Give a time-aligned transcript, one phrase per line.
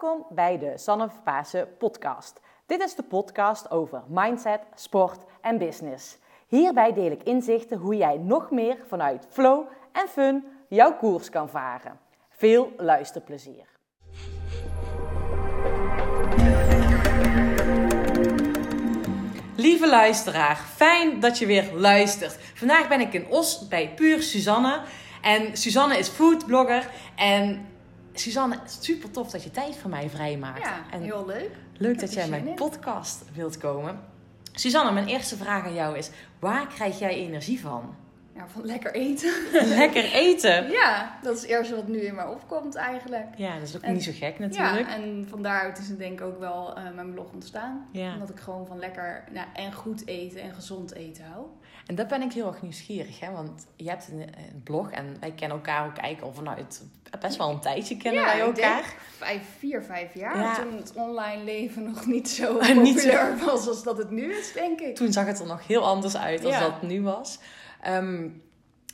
[0.00, 2.40] Welkom bij de Sanne Pasen podcast.
[2.66, 6.18] Dit is de podcast over mindset, sport en business.
[6.46, 11.48] Hierbij deel ik inzichten hoe jij nog meer vanuit flow en fun jouw koers kan
[11.48, 11.98] varen.
[12.30, 13.66] Veel luisterplezier.
[19.56, 22.38] Lieve luisteraar, fijn dat je weer luistert.
[22.54, 24.82] Vandaag ben ik in Os bij Puur Suzanne.
[25.22, 27.66] En Suzanne is foodblogger en
[28.20, 30.62] Suzanne, super tof dat je tijd voor mij vrijmaakt.
[30.62, 31.50] Ja, en heel leuk.
[31.78, 34.00] Leuk dat jij in mijn podcast wilt komen.
[34.52, 37.94] Suzanne, mijn eerste vraag aan jou is: waar krijg jij energie van?
[38.34, 39.32] Ja, van lekker eten.
[39.78, 40.70] Lekker eten.
[40.70, 43.26] ja, dat is het eerste wat nu in mij opkomt eigenlijk.
[43.36, 44.88] Ja, dat is ook En- niet zo gek natuurlijk.
[44.88, 47.86] Ja, en van daaruit is het denk ik ook wel eh, mijn blog ontstaan.
[47.92, 48.12] Ja.
[48.12, 51.46] Omdat ik gewoon van lekker nou, en goed eten en gezond eten hou.
[51.86, 53.30] En daar ben ik heel erg nieuwsgierig, hè?
[53.32, 56.82] want je hebt een, een blog en wij kennen elkaar ook eigenlijk al vanuit
[57.20, 58.94] best wel een tijdje kennen ja, wij elkaar.
[59.16, 60.38] vijf, vier, vijf jaar.
[60.38, 60.54] Ja.
[60.60, 64.32] Toen het online leven nog niet zo Niet zo- populair was als dat het nu
[64.34, 64.94] is, denk ik.
[64.96, 66.60] Toen zag het er nog heel anders uit dan Ja.
[66.60, 67.38] dat het nu was.
[67.82, 68.28] Ehm,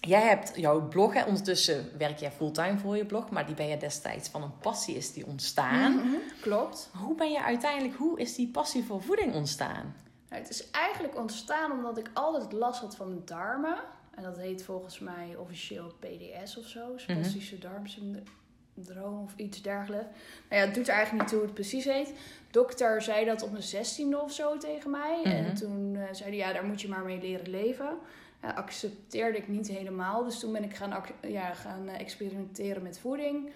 [0.00, 1.24] jij hebt jouw blog, hè?
[1.24, 4.96] ondertussen werk jij fulltime voor je blog, maar die ben je destijds van een passie
[4.96, 5.92] is die ontstaan.
[5.96, 6.90] Mhm, Klopt.
[7.04, 9.94] Hoe ben je uiteindelijk, hoe is die passie voor voeding ontstaan?
[10.32, 13.76] Nou, het is eigenlijk ontstaan omdat ik altijd last had van mijn darmen.
[14.14, 16.92] En dat heet volgens mij officieel PDS of zo.
[16.96, 20.06] Spastische darmsyndroom of iets dergelijks.
[20.48, 22.12] Nou ja, het doet er eigenlijk niet toe hoe het precies heet.
[22.50, 25.20] Dokter zei dat op mijn zestiende of zo tegen mij.
[25.24, 25.28] Mhm.
[25.28, 27.98] En toen eh, zei hij, ja, daar moet je maar mee leren leven.
[28.42, 30.24] Ja, accepteerde ik niet helemaal.
[30.24, 33.50] Dus toen ben ik gaan, ja, gaan eh, experimenteren met voeding.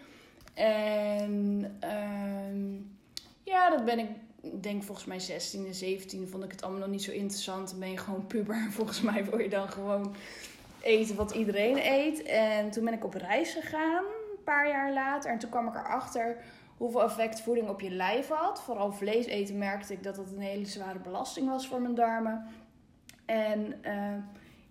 [0.54, 2.74] En ehm,
[3.42, 4.08] ja, dat ben ik
[4.61, 7.70] denk volgens mij 16 en 17 vond ik het allemaal nog niet zo interessant.
[7.70, 8.55] Dan ben je gewoon puber.
[8.55, 10.14] En volgens mij wil je dan gewoon
[10.80, 12.22] eten wat iedereen eet.
[12.22, 15.30] En toen ben ik op reis gegaan, een paar jaar later.
[15.30, 16.36] En toen kwam ik erachter
[16.77, 18.62] hoeveel effect voeding op je lijf had.
[18.62, 22.47] Vooral vlees eten merkte ik dat het een hele zware belasting was voor mijn darmen.
[23.25, 24.14] En eh,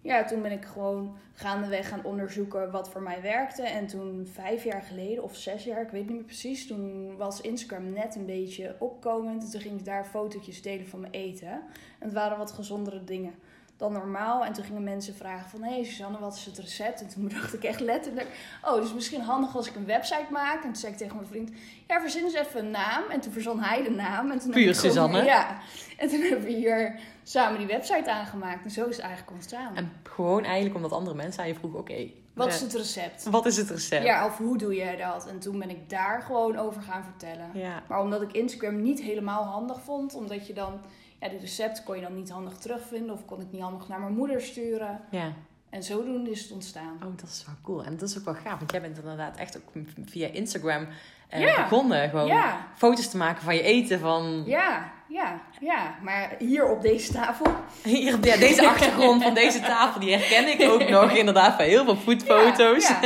[0.05, 3.63] ja, toen ben ik gewoon gaandeweg gaan onderzoeken wat voor mij werkte.
[3.63, 7.41] En toen vijf jaar geleden, of zes jaar, ik weet niet meer precies, toen was
[7.41, 9.43] Instagram net een beetje opkomend.
[9.43, 11.49] En toen ging ik daar fotootjes delen van mijn eten.
[11.49, 11.61] En
[11.99, 13.33] het waren wat gezondere dingen
[13.77, 14.45] dan normaal.
[14.45, 17.01] En toen gingen mensen vragen van, hé hey, Suzanne, wat is het recept?
[17.01, 18.27] En toen dacht ik echt letterlijk,
[18.63, 20.55] oh, dus misschien handig als ik een website maak.
[20.55, 21.51] En toen zei ik tegen mijn vriend,
[21.87, 23.03] ja, verzin eens even een naam.
[23.09, 24.31] En toen verzon hij de naam.
[24.31, 25.23] En toen Puur heb ik gewoon- Suzanne?
[25.23, 25.57] Ja.
[25.97, 28.63] En toen hebben we hier samen die website aangemaakt.
[28.63, 29.75] En zo is het eigenlijk ontstaan.
[29.75, 33.23] En gewoon eigenlijk omdat andere mensen aan je vroegen, oké, Wat eh, is het recept?
[33.29, 34.03] wat is het recept?
[34.03, 35.27] Ja, of hoe doe jij dat?
[35.27, 37.49] En toen ben ik daar gewoon over gaan vertellen.
[37.53, 37.83] Ja.
[37.87, 40.79] Maar omdat ik Instagram niet helemaal handig vond, omdat je dan,
[41.19, 43.99] ja, die recept kon je dan niet handig terugvinden, of kon ik niet handig naar
[43.99, 45.01] mijn moeder sturen.
[45.11, 45.31] ja.
[45.69, 46.99] En zodoende is het ontstaan.
[47.03, 47.83] Oh, dat is wel cool.
[47.83, 50.87] En dat is ook wel gaaf, want jij bent inderdaad echt ook via Instagram
[51.29, 51.61] eh, Ja.
[51.61, 52.09] begonnen.
[52.09, 52.67] Gewoon Ja.
[52.75, 55.95] foto's te maken van je eten, van Ja, ja, ja.
[56.01, 57.45] Maar hier op deze tafel.
[57.83, 61.83] hier, ja, deze achtergrond van deze tafel, die herken ik ook nog inderdaad van heel
[61.83, 62.87] veel foodfoto's.
[62.87, 62.99] Ja,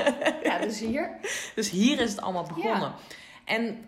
[0.44, 0.58] ja.
[0.60, 1.10] dus hier.
[1.56, 2.94] Dus hier is het allemaal begonnen.
[3.46, 3.86] En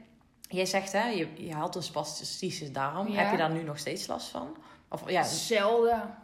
[0.52, 3.08] jij zegt, hè, je, je had een spastische darm.
[3.08, 3.22] Ja.
[3.22, 4.56] Heb je daar nu nog steeds last van?
[4.90, 6.16] Of ja, Zelden.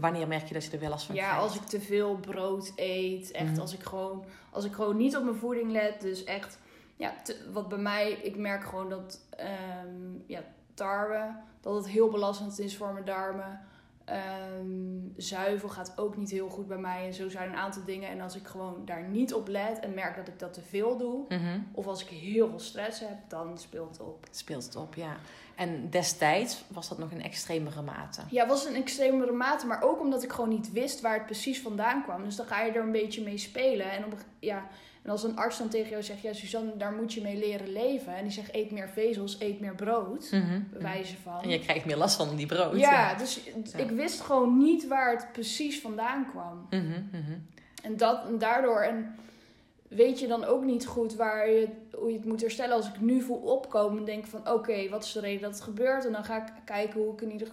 [0.00, 1.42] wanneer merk je dat je er weer last van Ja, krijgt?
[1.42, 3.30] als ik te veel brood eet.
[3.30, 3.60] Echt Mhm.
[3.60, 6.00] als, ik gewoon, als ik gewoon niet op mijn voeding let.
[6.00, 6.58] Dus echt,
[6.96, 10.40] ja, te- wat bij mij, ik merk gewoon dat ehm, ja,
[10.74, 13.60] tarwe, dat het heel belastend is voor mijn darmen.
[14.06, 17.06] Ehm, zuivel gaat ook niet heel goed bij mij.
[17.06, 18.08] En zo zijn een aantal dingen.
[18.08, 20.96] En als ik gewoon daar niet op let en merk dat ik dat te veel
[20.96, 21.24] doe.
[21.28, 21.60] Mhm.
[21.72, 24.26] Of als ik heel veel stress heb, dan speelt het op.
[24.30, 25.16] Speelt het op, ja.
[25.56, 28.20] En destijds was dat nog in extremere mate.
[28.30, 31.24] Ja, het was een extremere mate, maar ook omdat ik gewoon niet wist waar het
[31.26, 32.24] precies vandaan kwam.
[32.24, 33.90] Dus dan ga je er een beetje mee spelen.
[33.90, 34.66] En, op, ja,
[35.02, 37.72] en als een arts dan tegen jou zegt, ja Suzanne, daar moet je mee leren
[37.72, 38.16] leven.
[38.16, 40.28] En die zegt, eet meer vezels, eet meer brood.
[40.30, 40.60] Mhm.
[40.70, 41.42] Bij wijze van.
[41.42, 42.78] En je krijgt meer last van die brood.
[42.78, 43.40] ja, dus
[43.72, 43.78] Ja.
[43.78, 46.66] ik wist gewoon niet waar het precies vandaan kwam.
[46.70, 47.32] Mhm, mhm.
[47.82, 49.14] En, dat, en daardoor en
[49.88, 52.76] weet je dan ook niet goed waar je, hoe je het moet herstellen.
[52.76, 55.60] Als ik nu voel opkomen, denk ik van oké, wat is de reden dat het
[55.62, 56.04] gebeurt?
[56.06, 57.48] En dan ga ik kijken hoe ik in ieder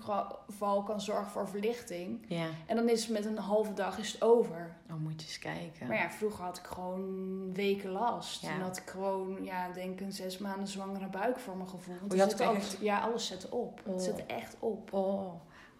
[0.47, 2.25] geval kan zorgen voor verlichting.
[2.27, 4.75] Ja, En dan is het met een halve dag is het over.
[4.87, 5.87] dan moet je eens kijken.
[5.87, 8.41] Maar ja, vroeger had ik gewoon weken last.
[8.41, 8.49] Ja.
[8.51, 11.95] En had ik gewoon, ja, denk een zes maanden zwangere buik voor mijn gevoel.
[11.99, 13.79] Want Oh, je had echt- alles, ja, alles zette op.
[13.85, 13.93] Oh.
[13.93, 14.93] Het zette echt op.
[14.93, 15.31] Oh,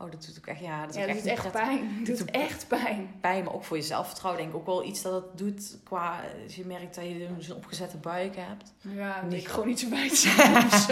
[0.04, 1.62] Oh, dat doet ook echt, ja, dat Ja, ook dat echt doet niet echt prettig.
[1.62, 1.88] pijn.
[1.98, 3.16] Het doet doet- echt pijn.
[3.22, 6.20] Pijn, maar ook voor je zelfvertrouwen denk ik ook wel iets dat het doet qua...
[6.44, 8.74] Als je merkt dat je zo'n opgezette buik hebt.
[8.80, 10.88] Ja, dat ik gewoon niet zo bij zijn zo.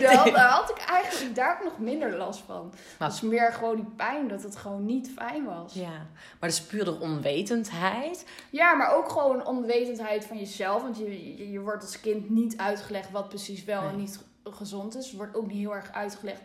[0.00, 2.72] daar, had, daar had ik eigenlijk daar ik nog minder last van.
[2.98, 5.74] Maar- Het is meer gewoon die pijn, dat het gewoon niet fijn was.
[5.74, 8.26] Ja, maar dat is puur door onwetendheid.
[8.50, 10.82] Ja, maar ook gewoon onwetendheid van jezelf.
[10.82, 14.96] Want je, je, je wordt als kind niet uitgelegd wat precies wel en niet gezond
[14.96, 15.12] is.
[15.12, 16.40] Wordt ook niet heel erg uitgelegd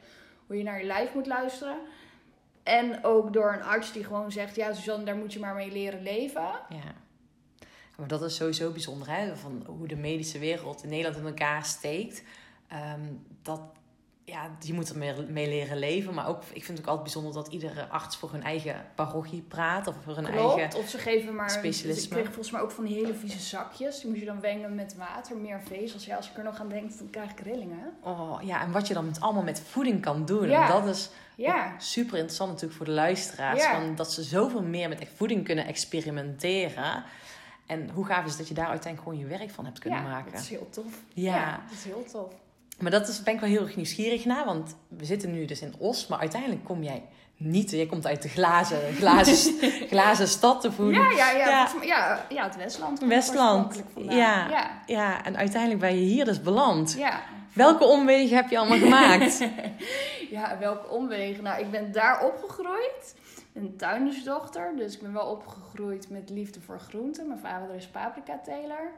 [0.52, 1.78] hoe je naar je lijf moet luisteren.
[2.64, 4.56] En ook door een arts die gewoon zegt...
[4.56, 6.50] Ja, Suzanne, daar moet je maar mee leren leven.
[6.70, 6.94] Ja.
[7.98, 9.36] Maar dat is sowieso bijzonder, hè?
[9.36, 12.24] Van hoe de medische wereld in Nederland in elkaar steekt.
[12.68, 13.02] Ehm,
[13.42, 13.62] dat,
[14.32, 14.98] ja, je moet er
[15.30, 16.14] mee, leren leven.
[16.14, 19.42] Maar ook, ik vind het ook altijd bijzonder dat iedere arts voor hun eigen parochie
[19.42, 19.88] praat.
[19.88, 20.58] Of voor hun Klopt.
[20.58, 20.80] eigen...
[20.80, 21.50] Of ze geven maar...
[21.50, 22.16] specialisme.
[22.16, 24.00] Ik kreeg volgens mij ook van die hele vieze zakjes.
[24.00, 26.06] Die moet je dan wengen met water, meer vezels.
[26.06, 27.94] Ja, als ik er nog aan denk, dan krijg ik rillingen.
[28.04, 30.48] Oh, ja, en wat je dan met, allemaal met voeding kan doen.
[30.48, 30.62] Ja.
[30.62, 31.74] En dat is Ja.
[31.78, 33.64] super interessant natuurlijk voor de luisteraars.
[33.64, 33.76] Ja.
[33.80, 37.04] Van dat ze zoveel meer met echt voeding kunnen experimenteren.
[37.66, 40.08] En hoe gaaf is dat je daar uiteindelijk gewoon je werk van hebt kunnen ja,
[40.08, 40.32] maken.
[40.32, 41.02] dat is heel tof.
[41.14, 41.64] Ja.
[41.70, 42.34] dat is heel tof.
[42.82, 44.46] Maar dat is, ben ik wel heel erg nieuwsgierig naar.
[44.46, 46.08] Want we zitten nu dus in Os.
[46.08, 47.04] Maar uiteindelijk kom jij
[47.38, 47.72] niet...
[47.72, 49.54] Jij komt uit de glazen, glazen,
[49.92, 51.02] glazen stad te voelen.
[51.02, 51.48] Ja, ja, ja.
[51.48, 51.70] Ja.
[51.82, 53.00] ja, ja het Westland.
[53.00, 53.84] Westland.
[53.96, 54.48] Ja.
[54.50, 54.82] ja.
[54.86, 56.96] Ja, en uiteindelijk ben je hier dus beland.
[56.98, 57.22] Ja.
[57.54, 59.40] Welke omwegen heb je allemaal gemaakt?
[60.30, 61.44] ja, welke omwegen?
[61.44, 63.16] Nou, ik ben daar opgegroeid.
[63.54, 67.28] Ben tuindersdochter, dus ik ben wel opgegroeid met liefde voor groenten.
[67.28, 68.92] Mijn vader is paprika-teler.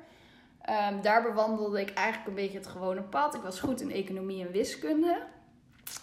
[0.64, 3.36] Ehm, daar bewandelde ik eigenlijk een beetje het gewone pad.
[3.36, 5.22] Ik was goed in economie en wiskunde.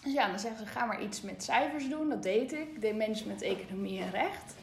[0.03, 2.09] Dus ja, dan zeggen ze, ga maar iets met cijfers doen.
[2.09, 2.69] Dat deed ik.
[2.69, 4.55] Ik deed management, economie en recht.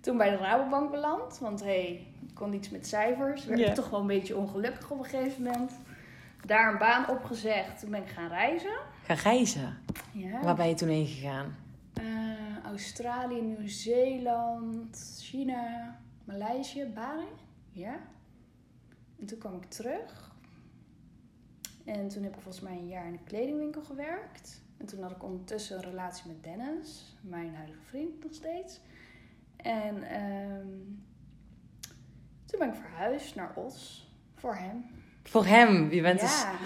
[0.00, 3.44] Toen bij de Rabobank beland, want hey, ik kon iets met cijfers.
[3.44, 5.72] Werd ik toch wel een beetje ongelukkig op een gegeven moment.
[6.46, 8.76] Daar een baan opgezegd, toen ben ik gaan reizen.
[9.02, 9.78] Ga reizen.
[10.12, 10.40] Ja.
[10.42, 11.56] Waar ben je toen heen gegaan?
[11.94, 12.04] Eh,
[12.64, 17.28] Australië, Nieuw-Zeeland, China, Maleisië, Bali.
[17.72, 17.98] Ja.
[19.20, 20.34] En toen kwam ik terug.
[21.84, 24.62] En toen heb ik volgens mij een jaar in een kledingwinkel gewerkt.
[24.76, 28.80] En toen had ik ondertussen een relatie met Dennis, mijn huidige vriend nog steeds.
[29.56, 30.68] En ehm,
[32.44, 34.84] toen ben ik verhuisd naar Os voor hem.
[35.22, 35.90] Voor hem.
[35.90, 36.58] Je bent dus ja.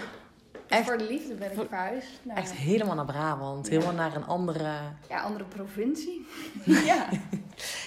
[0.71, 2.07] Echt- voor de liefde ben ik verhuisd.
[2.23, 3.65] Naar, echt helemaal naar Brabant.
[3.67, 3.71] Ja.
[3.71, 4.73] Helemaal naar een andere...
[5.09, 6.27] ja, andere provincie.
[6.91, 7.05] ja.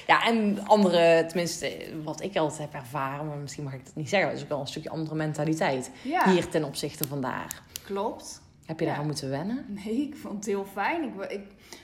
[0.06, 4.08] Ja, en andere, tenminste, wat ik altijd heb ervaren, maar misschien mag ik dat niet
[4.08, 5.90] zeggen, dat is ook wel een stukje andere mentaliteit.
[6.02, 6.30] ja.
[6.30, 7.62] Hier ten opzichte van daar.
[7.84, 8.42] Klopt.
[8.66, 8.90] Heb je Ja.
[8.90, 9.64] daar aan moeten wennen?
[9.68, 11.02] Nee, ik vond het heel fijn.
[11.02, 11.40] Ik, ik,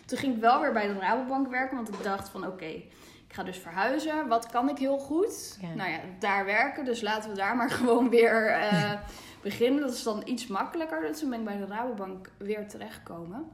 [0.06, 3.36] toen ging ik wel weer bij de Rabobank werken, want ik dacht van oké, ik
[3.36, 4.28] ga dus verhuizen.
[4.28, 5.58] Wat kan ik heel goed?
[5.74, 6.84] Nou ja, daar werken.
[6.84, 8.92] Dus laten we daar maar gewoon weer eh,
[9.42, 9.80] beginnen.
[9.80, 11.00] Dat is dan iets makkelijker.
[11.00, 13.48] Dus toen ben ik bij de Rabobank weer terechtgekomen.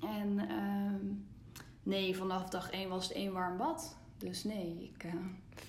[0.00, 1.04] En ehm,
[1.82, 3.96] nee, vanaf dag één was het één warm bad.
[4.18, 5.10] Dus nee, ik, eh,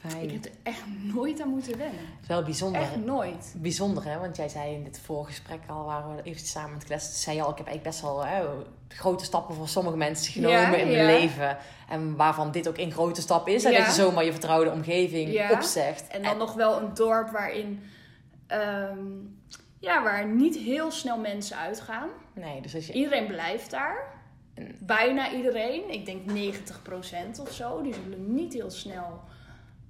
[0.09, 0.23] Fijn.
[0.23, 0.81] ik heb er echt
[1.13, 1.99] nooit aan moeten wennen.
[1.99, 2.81] Het is wel bijzonder.
[2.81, 3.55] Echt nooit.
[3.57, 4.19] Bijzonder, hè?
[4.19, 7.35] Want jij zei in dit voorgesprek al, waren we even samen met kletsen, toen zei
[7.35, 8.45] je al, ik heb eigenlijk best wel hè,
[8.87, 11.57] grote stappen voor sommige mensen genomen Ja, in mijn leven.
[11.89, 13.63] En waarvan dit ook een grote stap is.
[13.63, 13.77] En Ja.
[13.77, 15.51] dat je zomaar je vertrouwde omgeving Ja.
[15.51, 16.07] opzegt.
[16.07, 17.83] En dan nog wel een dorp waarin,
[18.47, 19.07] ehm,
[19.79, 22.09] ja, waar niet heel snel mensen uitgaan.
[22.33, 22.93] Nee, dus als je...
[22.93, 23.97] Iedereen blijft daar.
[24.53, 25.89] En- Bijna iedereen.
[25.93, 26.21] Ik denk
[27.35, 27.81] 90% of zo.
[27.81, 29.21] Die zullen niet heel snel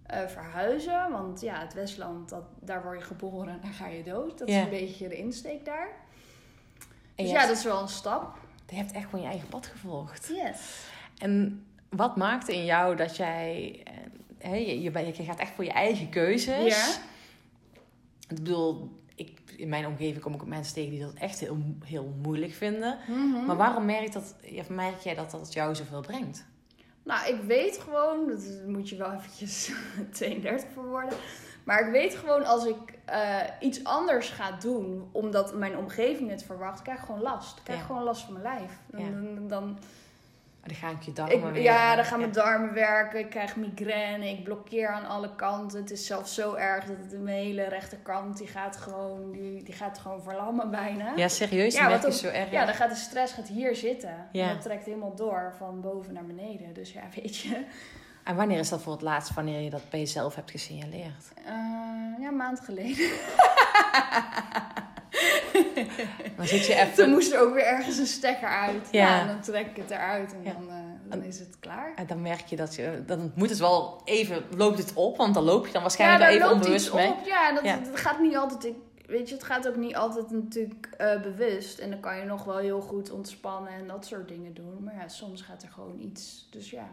[0.05, 1.11] eh, verhuizen.
[1.11, 4.37] Want ja, het Westland, dat, daar word je geboren en daar ga je dood.
[4.39, 5.87] Dat is een beetje de insteek daar.
[7.15, 8.37] en Dus ja, hebt, dat is wel een stap.
[8.69, 10.27] je hebt echt gewoon je eigen pad gevolgd.
[10.33, 10.85] Yes.
[11.17, 13.81] En wat maakte in jou dat jij...
[13.83, 13.93] eh,
[14.49, 16.65] Hè, je, je gaat echt voor je eigen keuzes.
[16.97, 17.01] Ja.
[18.27, 21.57] Ik bedoel, ik, in mijn omgeving kom ik ook mensen tegen die dat echt heel,
[21.85, 22.97] heel moeilijk vinden.
[23.07, 23.45] Mhm.
[23.45, 24.35] Maar waarom merk, dat,
[24.69, 26.45] merk jij dat dat jou zoveel brengt?
[27.03, 29.71] Nou, ik weet gewoon, dat moet je wel eventjes
[30.11, 31.17] 32 voor worden.
[31.63, 36.43] Maar ik weet gewoon als ik eh, iets anders ga doen, omdat mijn omgeving het
[36.43, 37.57] verwacht, krijg ik gewoon last.
[37.57, 37.85] Ik krijg Ja.
[37.85, 38.79] gewoon last van mijn lijf.
[38.91, 39.09] Dan, Ja.
[39.35, 39.77] dan, dan-
[40.65, 43.55] Dan ga ik je ik, darmen weer- ja, dan gaan mijn darmen werken, ik krijg
[43.55, 45.79] migraine, ik blokkeer aan alle kanten.
[45.79, 49.97] Het is zelfs zo erg dat mijn hele rechterkant, die gaat gewoon, die, die gaat
[49.99, 51.13] gewoon verlammen bijna.
[51.15, 51.75] Ja, serieus?
[51.75, 52.51] Ja, want je zo erg?
[52.51, 54.27] Ja, dan gaat de stress gaat hier zitten.
[54.31, 54.47] Ja.
[54.47, 56.73] En dat trekt helemaal door van boven naar beneden.
[56.73, 57.65] Dus ja, weet je.
[58.23, 61.31] En wanneer is dat voor het laatst, wanneer je dat bij jezelf hebt gesignaleerd?
[61.45, 61.53] Eh,
[62.19, 63.09] ja, een maand geleden.
[66.37, 68.87] Dan zit je Toen moest er ook weer ergens een stekker uit.
[68.91, 69.01] Ja.
[69.07, 69.21] Ja.
[69.21, 70.51] en dan trek ik het eruit en Ja.
[70.53, 70.75] dan, eh,
[71.09, 71.93] dan is het klaar.
[71.95, 73.03] En dan merk je dat je...
[73.05, 74.43] Dan moet het wel even...
[74.57, 75.17] Loopt het op?
[75.17, 77.07] Want dan loop je dan Ja, waarschijnlijk wel even onbewust mee.
[77.07, 77.25] op.
[77.25, 77.77] Ja, dat, Ja.
[77.77, 78.63] dat gaat niet altijd...
[78.65, 78.75] Ik,
[79.07, 81.79] weet je, het gaat ook niet altijd natuurlijk eh, bewust.
[81.79, 84.83] En dan kan je nog wel heel goed ontspannen en dat soort dingen doen.
[84.83, 86.47] Maar ja, soms gaat er gewoon iets.
[86.51, 86.87] Dus ja,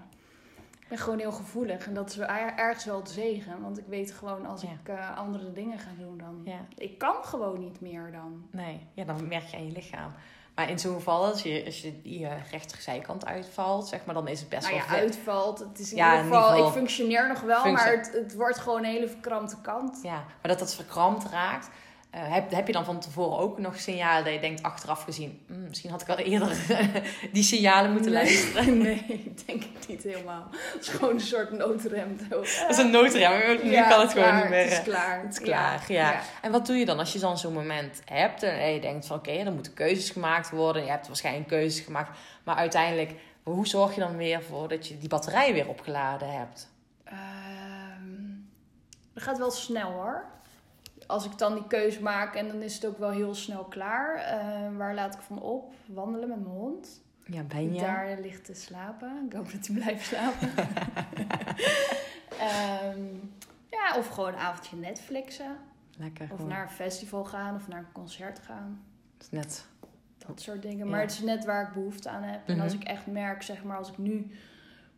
[0.93, 1.87] ben gewoon heel gevoelig.
[1.87, 3.61] En dat is wel er- ergens wel te zegen.
[3.63, 4.69] Want ik weet gewoon als Ja.
[4.83, 6.41] ik eh, andere dingen ga doen dan...
[6.45, 6.59] Ja.
[6.77, 8.47] Ik kan gewoon niet meer dan.
[8.51, 10.13] Nee, ja, dan merk je aan je lichaam.
[10.55, 14.41] Maar in zo'n geval, als je, als je je rechterzijkant uitvalt, zeg maar, dan is
[14.41, 15.01] het best nou wel ja, vet.
[15.01, 15.59] uitvalt.
[15.59, 17.97] Het is in Ja, ieder in geval, ieder geval ik functioneer nog wel, functie- maar
[17.97, 19.99] het, het wordt gewoon een hele verkrampte kant.
[20.03, 21.69] Ja, maar dat dat verkrampt raakt.
[22.13, 25.41] Eh, heb, heb je dan van tevoren ook nog signalen dat je denkt, achteraf gezien,
[25.47, 26.57] "Hmm, misschien had ik al eerder
[27.33, 28.79] die signalen moeten nee, luisteren?
[28.83, 30.49] Nee, denk ik niet helemaal.
[30.51, 32.19] Het is gewoon een soort noodrem.
[32.29, 34.63] Dat is een noodrem, nu Ja, kan het gewoon niet meer.
[34.63, 35.23] Het is eh, klaar.
[35.23, 36.21] Het is klaar, ja.
[36.43, 39.17] En wat doe je dan als je dan zo'n moment hebt en je denkt van
[39.17, 40.85] oké, er moeten keuzes gemaakt worden.
[40.85, 44.99] Je hebt waarschijnlijk keuzes gemaakt, maar uiteindelijk, hoe zorg je dan weer voor dat je
[44.99, 46.69] die batterij weer opgeladen hebt?
[47.05, 47.17] Ehm,
[49.15, 50.25] dat gaat wel snel hoor.
[51.07, 54.15] Als ik dan die keuze maak en dan is het ook wel heel snel klaar.
[54.17, 55.73] Ehm, waar laat ik van op?
[55.87, 57.03] Wandelen met mijn hond.
[57.25, 57.81] Ja, ben je?
[57.81, 59.27] daar ligt te slapen.
[59.27, 60.51] Ik hoop dat hij blijft slapen.
[62.39, 63.01] Ehm,
[63.71, 65.57] ja, of gewoon een avondje Netflixen.
[65.99, 66.25] Lekker.
[66.25, 66.49] Of gewoon.
[66.49, 68.85] naar een festival gaan of naar een concert gaan.
[69.15, 69.67] Het is net.
[70.27, 70.85] Dat soort dingen.
[70.85, 70.91] Ja.
[70.91, 72.41] Maar het is net waar ik behoefte aan heb.
[72.49, 72.63] En Mhm.
[72.63, 74.31] als ik echt merk, zeg maar, als ik nu...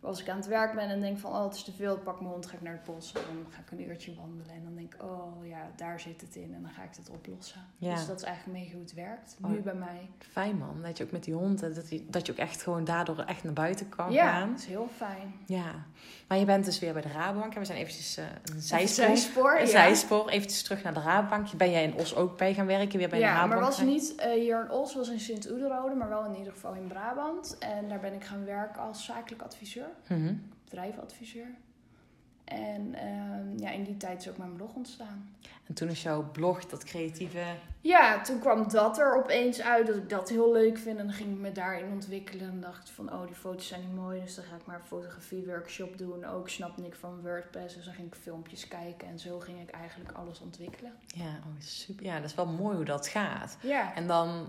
[0.05, 1.99] Als ik aan het werk ben en denk van, oh, het is te veel.
[1.99, 3.13] Pak mijn hond, ga ik naar het bos.
[3.13, 4.55] En dan ga ik een uurtje wandelen.
[4.55, 6.55] En dan denk ik, oh ja, daar zit het in.
[6.55, 7.61] En dan ga ik het oplossen.
[7.79, 7.95] Ja.
[7.95, 9.37] Dus dat is eigenlijk beetje hoe het werkt.
[9.43, 9.51] Oh.
[9.51, 10.11] Nu bij mij.
[10.19, 12.63] Fijn man, dat je ook met die hond, eh, dat je, dat je ook echt
[12.63, 14.51] gewoon daardoor echt naar buiten kan ja, gaan.
[14.51, 15.35] dat is heel fijn.
[15.47, 15.85] Ja,
[16.29, 19.07] maar je bent dus weer bij de Rabobank en we zijn eventjes eh, een zijspoor.
[19.07, 19.67] Zijspoor, Een ja.
[19.67, 21.53] zijspoor, eventjes terug naar de Rabobank.
[21.53, 23.61] Ben jij in Os ook bij gaan werken, weer bij de ja, Rabobank?
[23.61, 26.75] maar was niet eh, hier in Os, was in Sint-Oederode, maar wel in ieder geval
[26.75, 27.57] in Brabant.
[27.59, 30.35] En daar ben ik gaan werken als zakelijk adviseur, Mhm.
[30.65, 31.49] bedrijvenadviseur.
[32.45, 35.29] En ehm, ja, in die tijd is ook mijn blog ontstaan.
[35.67, 37.43] En toen is jouw blog, dat creatieve...
[37.81, 40.99] Ja, toen kwam dat er opeens uit dat ik dat heel leuk vind.
[40.99, 42.49] En dan ging ik me daarin ontwikkelen.
[42.49, 44.21] En dacht van, oh, die foto's zijn niet mooi.
[44.21, 46.25] Dus dan ga ik maar een fotografie-workshop doen.
[46.27, 47.75] Ook snapte ik van WordPress.
[47.75, 49.09] Dus dan ging ik filmpjes kijken.
[49.09, 50.93] En zo ging ik eigenlijk alles ontwikkelen.
[51.07, 52.05] Ja, oh, super.
[52.05, 53.57] ja, dat is wel mooi hoe dat gaat.
[53.61, 54.49] Ja, En dan,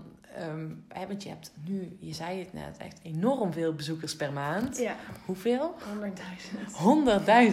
[0.88, 4.78] hè, want je hebt nu, je zei het net, echt enorm veel bezoekers per maand.
[4.78, 4.94] ja
[5.24, 5.74] Hoeveel?
[6.02, 6.72] 100.000.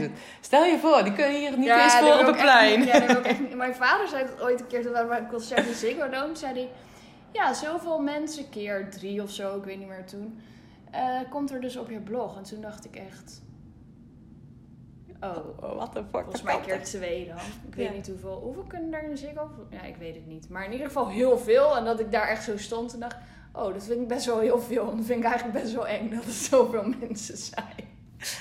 [0.08, 0.12] 100.000.
[0.42, 2.80] Stel je voor, die kunnen hier niet Ja, eens voor op echt plein.
[2.80, 3.53] niet- ja, dat wil ik echt niet.
[3.56, 6.36] Mijn vader zei dat ooit een keer toen we bij een concert in Ziggo Dome.
[6.36, 6.70] Zei hij,
[7.32, 10.40] ja, zoveel mensen, keer drie of zo, ik weet niet meer toen.
[10.92, 12.38] eh, komt er dus op je blog.
[12.38, 13.42] En toen dacht ik echt...
[15.22, 16.22] Oh, Oh, what the fuck.
[16.22, 17.38] Volgens mij keer twee dan.
[17.68, 17.92] Ik weet Ja.
[17.94, 18.40] niet hoeveel.
[18.44, 19.50] Hoeveel kunnen er in Ziggo?
[19.70, 20.50] Ja, ik weet het niet.
[20.50, 21.78] Maar in ieder geval heel veel.
[21.78, 23.16] En dat ik daar echt zo stond en dacht...
[23.54, 24.90] Oh, dat vind ik best wel heel veel.
[24.92, 27.92] En dat vind ik eigenlijk best wel eng dat er zoveel mensen zijn.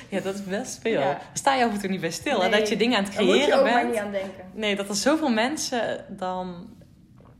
[0.08, 1.00] Ja, dat is best veel.
[1.00, 1.04] Ja.
[1.06, 2.44] Daar sta je af en toe niet bij stil.
[2.44, 3.90] En dat je dingen aan het Daar moet je creëren ook maar bent.
[3.90, 4.44] niet aan denken.
[4.54, 6.70] Nee, dat er zoveel mensen dan...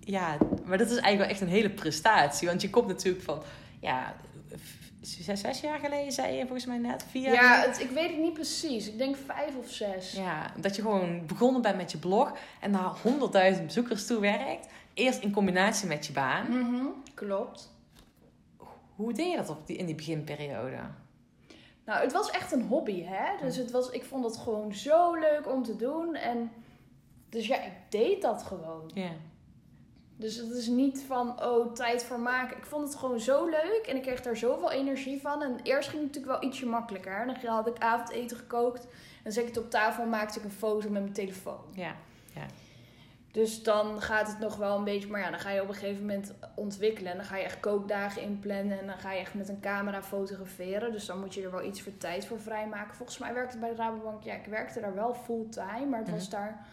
[0.01, 2.49] Ja, maar dat is eigenlijk wel echt een hele prestatie.
[2.49, 3.43] Want je komt natuurlijk van...
[3.81, 4.15] Ja,
[5.01, 7.05] zes, zes jaar geleden zei je volgens mij net.
[7.11, 8.89] Vier Ja, het, ik weet het niet precies.
[8.89, 10.13] Ik denk vijf of zes.
[10.13, 12.33] Ja, dat je gewoon begonnen bent met je blog.
[12.61, 12.93] En naar
[13.57, 14.67] 100.000 bezoekers toe werkt.
[14.95, 16.47] Eerst in combinatie met je baan.
[16.51, 16.85] Mhm,
[17.15, 17.71] klopt.
[18.97, 20.77] Hoe deed je dat op die, in die beginperiode?
[21.85, 23.47] Nou, het was echt een hobby, hè.
[23.47, 26.15] Dus het was, ik vond het gewoon zo leuk om te doen.
[26.15, 26.51] En
[27.29, 28.91] dus ja, ik deed dat gewoon.
[28.95, 29.11] Ja.
[30.17, 32.57] Dus het is niet van, oh, tijd voor maken.
[32.57, 35.43] Ik vond het gewoon zo leuk en ik kreeg daar zoveel energie van.
[35.43, 37.27] En eerst ging het natuurlijk wel ietsje makkelijker.
[37.43, 38.85] Dan had ik avondeten gekookt.
[38.85, 41.65] En dan zet ik het op tafel en maakte ik een foto met mijn telefoon.
[41.75, 41.95] Ja.
[43.33, 45.09] Dus dan gaat het nog wel een beetje...
[45.09, 47.11] Maar ja, dan ga je op een gegeven moment ontwikkelen.
[47.11, 48.81] En dan ga je echt kookdagen inplannen.
[48.81, 50.93] En dan ga je echt met een camera fotograferen.
[50.93, 52.95] Dus dan moet je er wel iets voor tijd voor vrijmaken.
[52.95, 54.23] Volgens mij werkte het bij de Rabobank...
[54.23, 55.87] Ja, ik werkte daar wel fulltime.
[55.87, 56.67] Maar het was daar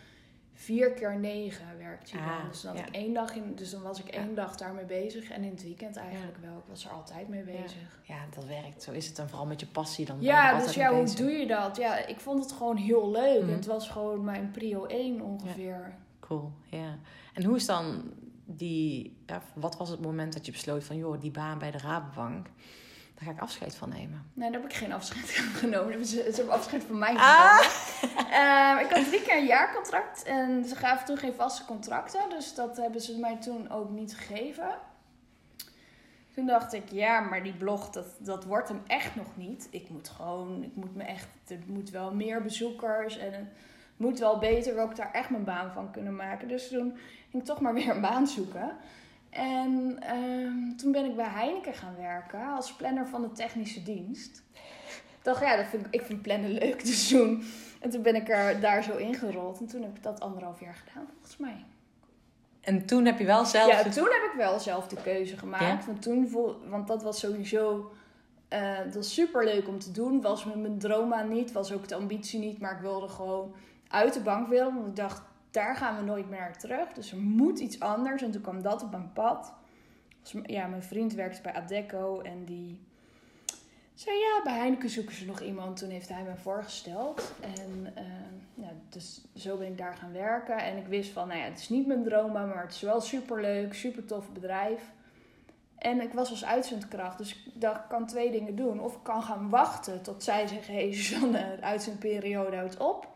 [0.53, 2.31] vier keer negen werkte je dan.
[2.31, 2.87] Ah, dus dan, had ja.
[2.87, 4.19] ik één dag in, dus dan was ik Ja.
[4.19, 5.29] één dag daarmee bezig.
[5.29, 6.57] En in het weekend eigenlijk wel.
[6.57, 7.99] Ik was er altijd mee bezig.
[8.03, 8.83] ja, dat werkt.
[8.83, 9.19] Zo is het.
[9.19, 10.05] En vooral met je passie.
[10.05, 11.77] Dan Ja, dus ja, hoe doe je dat?
[11.77, 13.41] Ja, ik vond het gewoon heel leuk.
[13.41, 13.51] Mhm.
[13.51, 15.93] Het was gewoon mijn prio 1 ongeveer.
[16.29, 16.97] Cool, ja.
[17.33, 18.13] En hoe is dan
[18.45, 19.17] die...
[19.25, 20.97] Ja, wat was het moment dat je besloot van...
[20.97, 22.45] joh, die baan bij de Rabobank...
[23.15, 24.31] daar ga ik afscheid van nemen?
[24.33, 26.05] Nee, daar heb ik geen afscheid van genomen.
[26.05, 27.57] Ze, ze hebben afscheid van mij Ah!
[27.57, 28.27] genomen.
[28.41, 30.23] Ehm, ik had drie keer een jaarcontract.
[30.23, 32.29] En ze gaven toen geen vaste contracten.
[32.29, 34.69] Dus dat hebben ze mij toen ook niet gegeven.
[36.35, 39.67] Toen dacht ik, ja, maar die blog, dat, dat wordt hem echt nog niet.
[39.71, 43.49] Ik moet gewoon, ik moet me echt, er moet wel meer bezoekers en
[43.99, 44.75] moet wel beter.
[44.75, 46.47] Wil ik daar echt mijn baan van kunnen maken.
[46.47, 46.97] Dus toen
[47.29, 48.71] ging ik toch maar weer een baan zoeken.
[49.29, 54.43] En ehm, toen ben ik bij Heineken gaan werken als planner van de technische dienst.
[55.19, 57.43] Ik dacht, ja, dat vind ik, ik vind plannen leuk, dus toen.
[57.79, 59.59] En toen ben ik er daar zo ingerold.
[59.59, 61.65] En toen heb ik dat anderhalf jaar gedaan, volgens mij.
[62.61, 63.71] En toen heb je wel zelf...
[63.71, 65.63] Ja, toen heb ik wel zelf de keuze gemaakt.
[65.63, 65.85] Ja?
[65.85, 67.91] Want, toen voel, want dat was sowieso
[68.49, 70.21] eh dat was super leuk om te doen.
[70.21, 72.59] Was mijn droom niet, was ook de ambitie niet.
[72.59, 73.53] Maar ik wilde gewoon
[73.89, 74.73] uit de bank willen.
[74.73, 76.93] Want ik dacht, daar gaan we nooit meer naar terug.
[76.93, 78.21] Dus er moet iets anders.
[78.21, 79.53] En toen kwam dat op mijn pad.
[80.43, 82.79] Ja, mijn vriend werkte bij Adecco en die
[83.93, 85.77] zei ja, bij Heineken zoeken ze nog iemand.
[85.77, 87.33] Toen heeft hij me voorgesteld.
[87.41, 88.03] En eh,
[88.53, 90.57] ja, dus zo ben ik daar gaan werken.
[90.57, 93.01] En ik wist van, nou ja, het is niet mijn droom, maar het is wel
[93.01, 94.81] super leuk, super tof bedrijf.
[95.77, 98.79] En ik was als uitzendkracht, dus ik dacht, ik kan twee dingen doen.
[98.79, 103.07] Of ik kan gaan wachten tot zij zeggen, hé hey, de uitzendperiode houdt op.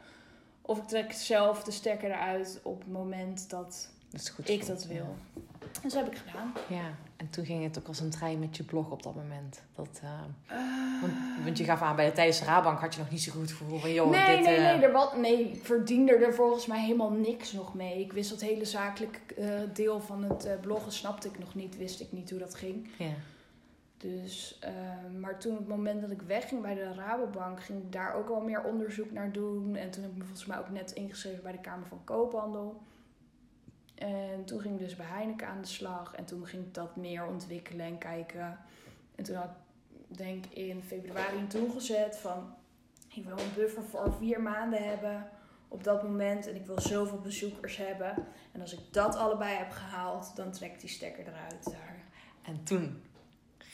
[0.65, 4.49] Of ik trek zelf de stekker eruit op het moment dat Dat is goed.
[4.49, 5.15] ik dat wil.
[5.81, 6.53] Dus dat heb ik gedaan.
[6.67, 9.61] Ja, en toen ging het ook als een trein met je blog op dat moment.
[9.75, 10.59] Dat, eh,
[11.01, 13.31] want, want je gaf aan, bij de tijdens de Rabank had je nog niet zo
[13.31, 13.93] goed gevoel van...
[13.93, 17.11] Joh, nee, dit, nee, eh, nee, er wat, nee, ik verdiende er volgens mij helemaal
[17.11, 17.99] niks nog mee.
[17.99, 22.01] Ik wist dat hele zakelijke eh, deel van het bloggen snapte ik nog niet, wist
[22.01, 22.89] ik niet hoe dat ging.
[22.97, 23.13] Ja.
[23.97, 24.71] Dus, eh,
[25.19, 28.27] maar toen op het moment dat ik wegging bij de Rabobank, ging ik daar ook
[28.27, 29.75] wel meer onderzoek naar doen.
[29.75, 32.81] En toen heb ik me volgens mij ook net ingeschreven bij de Kamer van Koophandel.
[33.95, 36.15] En toen ging ik dus bij Heineken aan de slag.
[36.15, 38.59] En toen ging ik dat meer ontwikkelen en kijken.
[39.15, 42.53] En toen had ik, denk ik, in februari een doel gezet van...
[43.13, 45.29] Ik wil een buffer voor vier maanden hebben
[45.67, 46.47] op dat moment.
[46.47, 48.15] En ik wil zoveel bezoekers hebben.
[48.51, 52.03] En als ik dat allebei heb gehaald, dan trekt die stekker eruit daar.
[52.41, 53.03] En toen...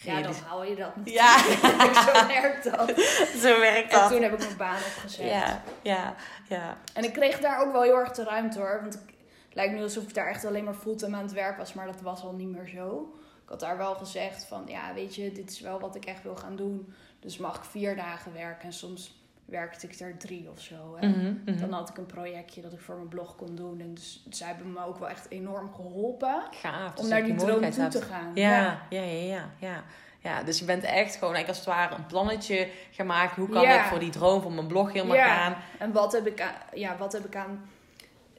[0.02, 1.26] Ja, dan haal je dat natuurlijk.
[1.26, 2.04] Ja.
[2.14, 2.90] Zo werkt dat.
[3.44, 5.26] Zo werkt En toen heb ik mijn baan opgezet.
[5.26, 6.16] Ja, ja,
[6.48, 6.78] ja.
[6.94, 8.80] En ik kreeg daar ook wel heel erg de ruimte hoor.
[8.82, 9.16] Want ik,
[9.46, 11.74] het lijkt nu alsof ik daar echt alleen maar fulltime aan het werk was.
[11.74, 13.14] Maar dat was al niet meer zo.
[13.44, 16.24] Ik had daar wel gezegd van, ja weet je, dit is wel wat ik echt
[16.24, 16.94] wil gaan doen.
[17.20, 18.66] Dus mag ik vier dagen werken.
[18.66, 19.19] En soms
[19.50, 20.96] werkte ik er drie of zo.
[21.00, 21.08] Hè.
[21.08, 21.60] Mhm, mhm.
[21.60, 23.80] Dan had ik een projectje dat ik voor mijn blog kon doen.
[23.80, 26.44] En dus zij hebben me ook wel echt enorm geholpen.
[26.52, 26.96] Gaaf.
[26.96, 27.92] Om je naar die droom toe hebt.
[27.92, 28.32] te gaan.
[28.34, 29.84] Ja, ja, ja, ja, ja.
[30.22, 33.36] Ja, dus je bent echt gewoon eigenlijk als het ware een plannetje gemaakt.
[33.36, 33.80] Hoe kan Ja.
[33.80, 35.36] ik voor die droom van mijn blog helemaal Ja.
[35.36, 35.56] gaan?
[35.80, 37.70] En wat heb ik aan, ja, wat heb ik aan,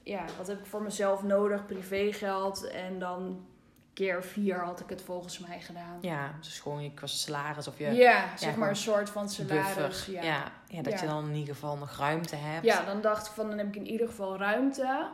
[0.02, 1.66] ja, wat heb ik voor mezelf nodig?
[1.66, 3.44] Privégeld en dan
[3.92, 5.98] keer vier had ik het volgens mij gedaan.
[6.00, 9.74] Ja, dus gewoon je qua salaris of je Ja, zeg maar een soort van salaris.
[9.74, 10.12] buffer.
[10.14, 10.22] Ja.
[10.22, 10.52] Ja.
[10.68, 11.00] Ja, dat Ja.
[11.00, 12.64] je dan in ieder geval nog ruimte hebt.
[12.64, 15.08] ja, dan dacht ik van dan heb ik in ieder geval ruimte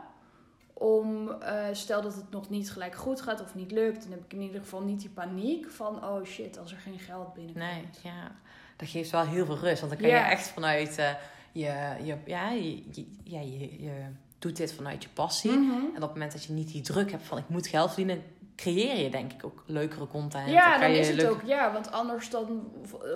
[0.73, 4.23] om, eh, stel dat het nog niet gelijk goed gaat of niet lukt, dan heb
[4.23, 7.65] ik in ieder geval niet die paniek van oh shit, als er geen geld binnenkomt.
[7.73, 8.31] Nee, ja.
[8.75, 9.79] Dat geeft wel heel veel rust.
[9.79, 10.25] Want dan kan Ja.
[10.25, 11.09] je echt vanuit eh,
[11.51, 12.83] je, je, ja, je,
[13.23, 14.05] ja, je, je
[14.39, 15.51] doet dit vanuit je passie.
[15.51, 15.71] Mhm.
[15.71, 18.23] En op het moment dat je niet die druk hebt van ik moet geld verdienen,
[18.57, 20.49] creëer je denk ik ook leukere content.
[20.49, 22.71] Ja, dan is het leuk- ook, ja, want anders dan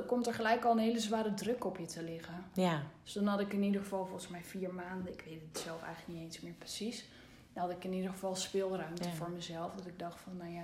[0.08, 2.46] komt er gelijk al een hele zware druk op je te liggen.
[2.54, 5.14] Ja, Dus dan had ik in ieder geval volgens mij vier maanden.
[5.14, 7.06] Ik weet het zelf eigenlijk niet eens meer precies.
[7.54, 9.10] Dan had ik in ieder geval speelruimte Ja.
[9.14, 9.72] voor mezelf.
[9.76, 10.64] Dat ik dacht van, nou ja.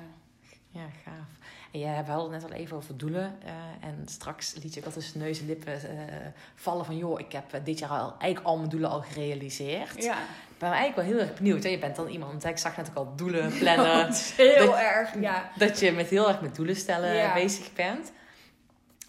[0.69, 1.27] ja, gaaf.
[1.71, 3.35] En jij hebt het net al even over doelen.
[3.43, 6.15] eh, en straks liet je ook al tussen neus en lippen eh,
[6.55, 6.97] vallen van...
[6.97, 10.03] joh, ik heb eh, dit jaar al, eigenlijk al mijn doelen al gerealiseerd.
[10.03, 10.17] Ja,
[10.58, 11.63] ben eigenlijk wel heel erg benieuwd.
[11.63, 11.70] Hè?
[11.70, 14.10] Je bent dan iemand, hè, ik zag net ook al doelen plannen.
[14.36, 15.50] heel Dat- erg, ja.
[15.58, 17.34] dat je met heel erg met doelen stellen Ja.
[17.34, 18.12] bezig bent.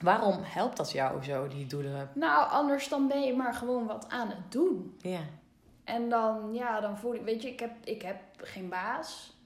[0.01, 2.11] Waarom helpt dat jou zo, die doelen?
[2.15, 4.97] Nou, anders dan ben je maar gewoon wat aan het doen.
[5.01, 5.21] Ja,
[5.85, 9.37] En dan, ja, dan voel ik, weet je, ik heb, ik heb geen baas.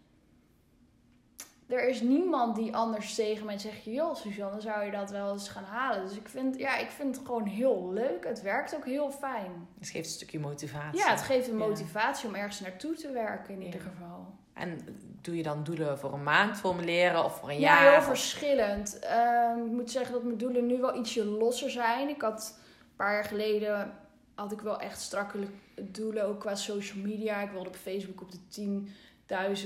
[1.68, 5.48] Er is niemand die anders tegen mij zegt, joh Suzanne, zou je dat wel eens
[5.48, 6.06] gaan halen?
[6.08, 8.24] Dus ik vind, ja, ik vind het gewoon heel leuk.
[8.26, 9.68] Het werkt ook heel fijn.
[9.78, 10.98] het geeft een stukje motivatie.
[10.98, 11.66] Ja, het geeft een Ja.
[11.66, 13.66] motivatie om ergens naartoe te werken in Ja.
[13.66, 14.26] ieder geval.
[14.52, 14.78] En
[15.20, 17.90] doe je dan doelen voor een maand formuleren of voor een Ja, jaar?
[17.90, 18.98] heel Of- verschillend.
[18.98, 22.08] Ehm, ik moet zeggen dat mijn doelen nu wel ietsje losser zijn.
[22.08, 23.92] Ik had een paar jaar geleden
[24.34, 25.38] had ik wel echt strakke
[25.80, 27.40] doelen, ook qua social media.
[27.40, 28.38] Ik wilde op Facebook op de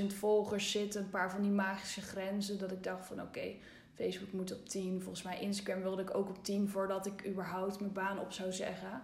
[0.00, 1.00] 10.000 volgers zitten.
[1.00, 2.58] Een paar van die magische grenzen.
[2.58, 3.54] Dat ik dacht van oké,
[3.94, 5.00] Facebook moet op 10.
[5.02, 8.52] Volgens mij Instagram wilde ik ook op 10 voordat ik überhaupt mijn baan op zou
[8.52, 9.02] zeggen.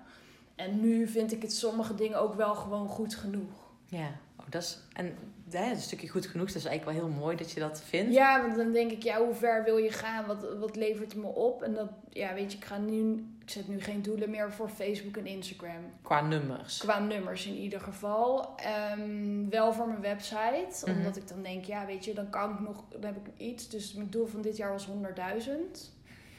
[0.55, 3.70] En nu vind ik het sommige dingen ook wel gewoon goed genoeg.
[3.87, 5.16] Ja, oh, dat is, en
[5.52, 6.46] hè, een stukje goed genoeg.
[6.46, 8.14] Dat is eigenlijk wel heel mooi dat je dat vindt.
[8.14, 10.26] Ja, want dan denk ik, ja, hoe ver wil je gaan?
[10.26, 11.62] Wat, wat levert het me op?
[11.62, 14.68] En dat, ja, weet je, ik ga nu, ik zet nu geen doelen meer voor
[14.68, 15.82] Facebook en Instagram.
[16.02, 16.78] Qua nummers.
[16.78, 18.56] Qua nummers in ieder geval.
[18.56, 20.84] Ehm, wel voor mijn website.
[20.84, 20.96] Mhm.
[20.96, 23.68] Omdat ik dan denk, ja, weet je, dan kan ik nog, dan heb ik iets.
[23.68, 25.91] Dus mijn doel van dit jaar was 100.000.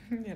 [0.25, 0.33] Ja,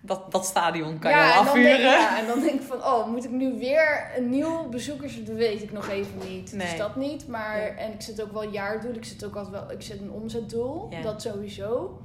[0.00, 1.80] dat, dat stadion kan ja, je denk, afvuren.
[1.80, 5.24] ja, en dan denk ik van, oh, moet ik nu weer een nieuw bezoekers?
[5.24, 6.52] Dat weet ik nog even niet.
[6.52, 6.66] Nee.
[6.66, 7.28] Dus dat niet.
[7.28, 7.66] Maar, Ja.
[7.66, 8.94] en ik zet ook wel een jaardoel.
[8.94, 10.86] Ik zet ook altijd wel, ik zet een omzetdoel.
[10.90, 11.02] Ja.
[11.02, 12.00] Dat sowieso.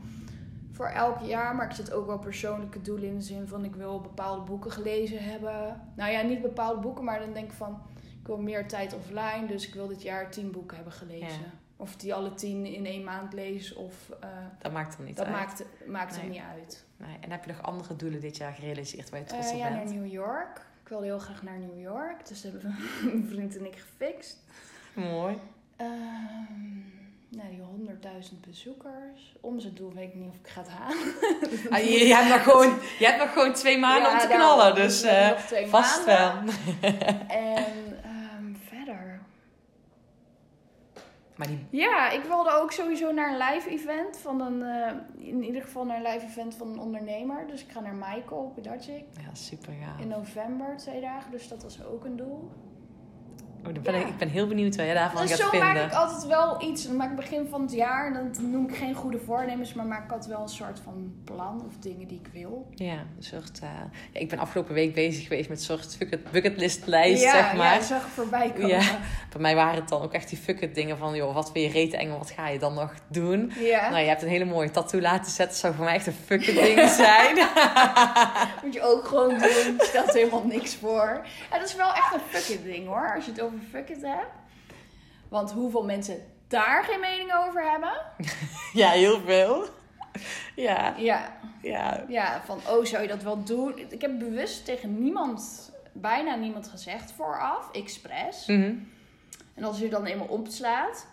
[0.71, 1.55] Voor elk jaar.
[1.55, 4.71] Maar ik zet ook wel persoonlijke doelen in de zin van, ik wil bepaalde boeken
[4.71, 5.81] gelezen hebben.
[5.95, 8.93] Nou ja, niet bepaalde boeken, maar dan denk ik van, ik Ik wil meer tijd
[8.95, 11.51] offline, dus ik wil dit jaar tien boeken hebben gelezen.
[11.83, 15.25] Of die alle tien in één maand lees, of eh, Dat maakt er niet dat
[15.25, 15.35] uit.
[15.35, 16.29] maakt, maakt er Nee.
[16.29, 16.85] niet uit.
[16.97, 17.17] Nee.
[17.21, 19.69] En heb je nog andere doelen dit jaar gerealiseerd waar je trots Eh, op ja,
[19.69, 19.93] naar bent?
[19.95, 20.57] New York.
[20.83, 24.37] Ik wilde heel graag naar New York, dus dat hebben mijn vriend en ik gefixt.
[24.93, 25.37] Mooi.
[25.75, 25.91] Ehm
[27.29, 29.35] nou, die 100.000 bezoekers.
[29.41, 31.13] Om zijn doel weet ik niet of ik ga het halen.
[31.73, 34.27] Ah, je, je hebt nog gewoon, je hebt nog gewoon twee maanden Ja, om te
[34.35, 34.75] knallen.
[34.75, 34.99] Dus
[35.47, 36.55] twee vast maanden.
[36.81, 36.91] wel.
[37.27, 39.21] En ehm, verder.
[41.35, 45.43] Maar die, Ja, ik wilde ook sowieso naar een live event van een, eh, in
[45.43, 47.47] ieder geval naar een live event van een ondernemer.
[47.47, 49.99] Dus ik ga naar Michael Pedacic ja, super gaaf.
[49.99, 51.31] in november, twee dagen.
[51.31, 52.51] Dus dat was ook een doel.
[53.67, 53.99] Oh, dan ben Ja.
[53.99, 55.73] ik, ik ben heel benieuwd waar je daarvan Dus gaat zo vinden.
[55.73, 56.87] maak ik altijd wel iets.
[56.87, 58.13] Dan maak ik begin van het jaar.
[58.13, 61.63] Dan noem ik geen goede voornemens, maar maak ik altijd wel een soort van plan
[61.67, 62.67] of dingen die ik wil.
[62.75, 63.59] Ja, een soort...
[63.59, 63.69] eh,
[64.13, 67.65] ja, ik ben afgelopen week bezig geweest met een soort bucket, bucketlist-lijst, ja, zeg maar.
[67.65, 68.67] Ja, ik zag voorbij komen.
[68.67, 68.81] Ja.
[69.29, 71.15] Bij mij waren het dan ook echt die fucket dingen van...
[71.15, 73.51] joh, wat wil je reten eng en wat ga je dan nog doen?
[73.59, 73.89] Ja.
[73.89, 75.57] Nou, je hebt een hele mooie tattoo laten zetten.
[75.57, 77.35] zou voor mij echt een fucket ding zijn.
[78.63, 79.75] Moet je ook gewoon doen.
[79.77, 81.21] Stelt helemaal niks voor.
[81.51, 83.11] Ja, dat is wel echt een fuck-it ding hoor.
[83.15, 84.31] Als je het over fuck-it hebt.
[85.29, 87.93] Want hoeveel mensen daar geen mening over hebben.
[88.81, 89.65] ja, heel veel.
[90.55, 92.05] Ja, Ja, ja.
[92.07, 93.77] ja, van oh zou je dat wel doen?
[93.89, 97.69] Ik heb bewust tegen niemand, bijna niemand gezegd vooraf.
[97.71, 98.45] Expres.
[98.47, 98.73] Mhm.
[99.53, 101.07] En als je dan eenmaal opslaat.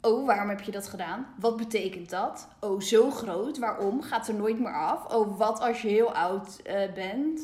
[0.00, 1.26] Oh, waarom heb je dat gedaan?
[1.38, 2.48] Wat betekent dat?
[2.60, 3.58] Oh, zo groot.
[3.58, 4.02] Waarom?
[4.02, 5.14] Gaat er nooit meer af?
[5.14, 7.40] Oh, wat als je heel oud eh, bent?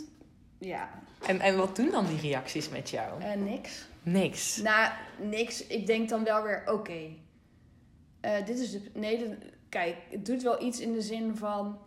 [0.59, 0.89] Ja,
[1.27, 3.21] En, en wat doen dan die reacties met jou?
[3.23, 3.87] eh, niks.
[4.03, 4.57] Niks.
[4.57, 5.67] Nou, niks.
[5.67, 7.09] Ik denk dan wel weer, oké.
[8.21, 8.91] Eh, dit is de.
[8.95, 9.37] Nee, de-
[9.69, 11.79] kijk, het doet wel iets in de zin van.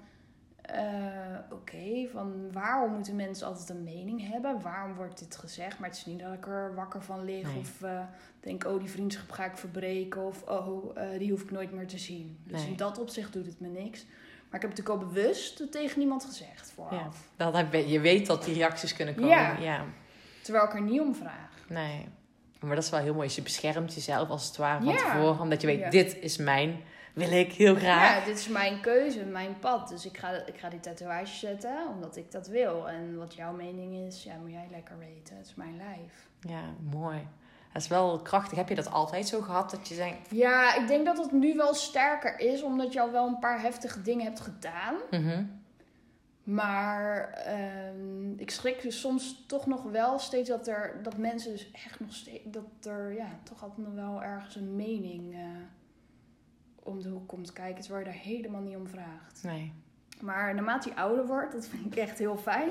[0.61, 4.61] eh, oké, van waarom moeten mensen altijd een mening hebben?
[4.61, 5.79] Waarom wordt dit gezegd?
[5.79, 7.57] Maar het is niet dat ik er wakker van lig Nee.
[7.57, 7.99] of eh,
[8.39, 11.97] denk, oh, die vriendschap ga ik verbreken of oh, die hoef ik nooit meer te
[11.97, 12.37] zien.
[12.43, 12.69] Dus Nee.
[12.69, 14.05] in dat opzicht doet het me niks.
[14.49, 16.73] Maar ik heb natuurlijk al bewust tegen niemand gezegd Ja.
[16.73, 17.29] vooraf.
[17.35, 19.29] Dat heb je, je weet dat die reacties kunnen komen.
[19.29, 19.57] Ja.
[19.57, 19.85] ja.
[20.43, 21.54] Terwijl ik er niet om vraag.
[21.67, 22.07] Nee.
[22.59, 23.27] Maar dat is wel heel mooi.
[23.27, 24.97] Dus je beschermt jezelf als het ware van Ja.
[25.13, 25.39] tevoren.
[25.39, 25.89] Omdat je weet, Ja.
[25.89, 26.79] dit is mijn.
[27.13, 28.19] Wil ik heel graag.
[28.19, 29.89] Ja, dit is mijn keuze, mijn pad.
[29.89, 32.89] Dus ik ga, ik ga die tatoeage zetten omdat ik dat wil.
[32.89, 35.37] En wat jouw mening is, ja, moet jij lekker weten.
[35.37, 36.27] Het is mijn lijf.
[36.39, 37.27] Ja, mooi.
[37.73, 38.57] Dat is wel krachtig.
[38.57, 39.71] Heb je dat altijd zo gehad?
[39.71, 40.27] Dat je denkt...
[40.31, 43.61] Ja, ik denk dat het nu wel sterker is, omdat je al wel een paar
[43.61, 44.95] heftige dingen hebt gedaan.
[45.11, 45.43] mhm.
[46.45, 51.71] Maar ehm, ik schrik dus soms toch nog wel steeds dat er dat mensen dus
[51.71, 55.39] echt nog steeds dat er ja toch altijd nog wel ergens een mening eh,
[56.75, 59.43] om de hoek komt kijken, terwijl je daar helemaal niet om vraagt.
[59.43, 59.73] Nee.
[60.21, 62.69] Maar naarmate je ouder wordt, dat vind ik echt heel fijn,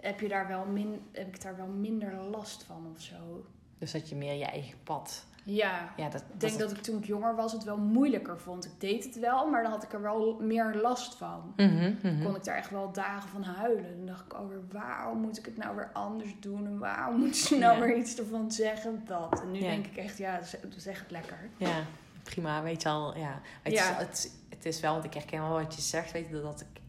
[0.00, 3.46] heb, je daar wel min, heb ik daar wel minder last van of zo.
[3.78, 5.26] Dus dat je meer je eigen pad.
[5.44, 8.64] Ja, Ja, dat, ik denk dat ik toen ik jonger was het wel moeilijker vond.
[8.64, 11.52] Ik deed het wel, maar dan had ik er wel meer last van.
[11.56, 12.22] Mhm.
[12.24, 13.96] Kon ik daar echt wel dagen van huilen.
[13.96, 16.66] Dan dacht ik alweer, waarom moet ik het nou weer anders doen?
[16.66, 17.80] En waarom moet ze nou Ja.
[17.84, 19.02] weer iets ervan zeggen?
[19.06, 19.40] Dat.
[19.42, 19.70] En nu Ja.
[19.70, 20.60] denk ik echt, ja, zeg-
[21.00, 21.38] het lekker.
[21.56, 21.82] Ja,
[22.22, 22.62] prima.
[22.62, 23.40] Weet je al, ja.
[23.62, 23.72] Het.
[23.72, 26.12] Is, het, het is wel, want ik herken wel wat je zegt.
[26.12, 26.80] Weet je, dat ik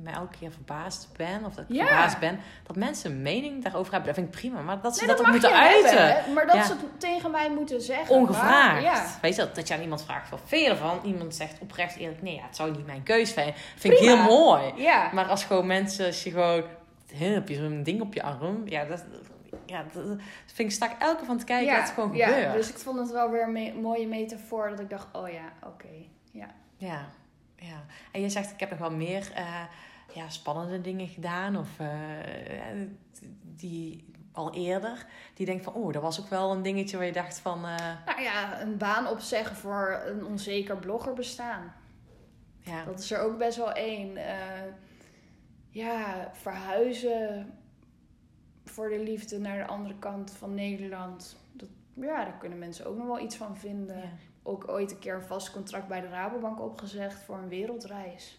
[0.00, 1.44] me elke keer verbaasd ben.
[1.44, 1.86] Of dat ik Ja.
[1.86, 2.38] verbaasd ben.
[2.66, 4.14] Dat mensen een mening daarover hebben.
[4.14, 4.60] Dat vind ik prima.
[4.60, 6.12] Maar dat ze Nee, dat, dat ook moeten uiten.
[6.14, 6.62] hebben, maar dat Ja.
[6.64, 8.14] ze het tegen mij moeten zeggen.
[8.16, 8.82] Ongevraagd.
[8.82, 9.06] Ja.
[9.22, 11.00] Weet je, dat, dat je aan iemand vraagt, wat vind je ervan?
[11.04, 13.52] Iemand zegt oprecht eerlijk, nee, ja, het zou niet mijn keus zijn.
[13.76, 14.72] Vind ik heel mooi.
[14.76, 15.10] Ja.
[15.12, 16.64] Maar als gewoon mensen, als je gewoon,
[17.14, 18.62] heb je zo'n ding op je arm.
[18.64, 19.04] Ja, dat,
[19.66, 20.02] ja, dat
[20.46, 22.52] vind ik stak elke van te kijken ja, dat het gewoon ja, gebeurt.
[22.52, 24.68] dus ik vond het wel weer een me- mooie metafoor.
[24.70, 25.86] Dat ik dacht, oh ja, oké.
[26.32, 26.46] Ja.
[26.76, 27.04] Ja,
[27.62, 27.84] ja.
[28.12, 29.64] En je zegt, ik heb nog wel meer eh,
[30.14, 31.56] ja, spannende dingen gedaan.
[31.56, 31.88] Of eh,
[33.42, 35.06] die al eerder.
[35.34, 37.64] Die denkt van, oh, dat was ook wel een dingetje waar je dacht van...
[37.66, 41.74] eh, Nou ja, een baan opzeggen voor een onzeker blogger bestaan.
[42.58, 44.18] ja, Dat is er ook best wel één.
[45.70, 47.52] Ja, verhuizen
[48.64, 51.36] voor de liefde naar de andere kant van Nederland.
[51.52, 53.96] Dat, ja, daar kunnen mensen ook nog wel iets van vinden.
[53.96, 54.08] ja.
[54.42, 58.38] Ook ooit een keer een vast contract bij de Rabobank opgezegd voor een wereldreis.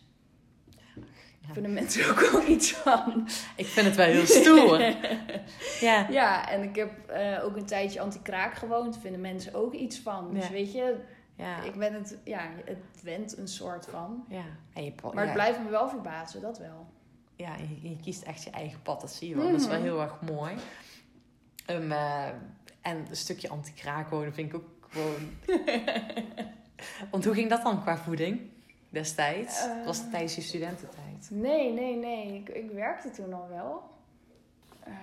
[1.45, 3.27] Daar vinden mensen ook wel iets van.
[3.55, 4.79] Ik vind het wel heel stoer.
[5.89, 6.07] ja.
[6.09, 8.97] Ja, en ik heb eh, ook een tijdje anti-kraak gewoond.
[8.97, 10.33] Vinden mensen ook iets van.
[10.33, 10.51] Dus Ja.
[10.51, 10.99] weet je,
[11.35, 11.61] Ja.
[11.63, 14.25] ik ben het, ja, het went een soort van.
[14.29, 14.43] ja.
[14.73, 15.21] En je, Maar ja.
[15.21, 16.85] het blijft me wel verbazen, dat wel.
[17.35, 19.51] ja, je, je kiest echt je eigen pad, dat zie je wel.
[19.51, 19.83] Dat is wel Mhm.
[19.83, 20.53] heel erg mooi.
[21.69, 22.27] Um, eh,
[22.81, 25.29] en een stukje anti-kraak wonen vind ik ook gewoon...
[27.11, 28.41] Want hoe ging dat dan qua voeding
[28.89, 29.59] destijds?
[29.65, 29.85] Eh.
[29.85, 31.29] Was het tijdens je studententijd?
[31.29, 32.33] Nee, nee, nee.
[32.35, 33.83] Ik, ik werkte toen al wel.
[34.83, 34.93] Eh,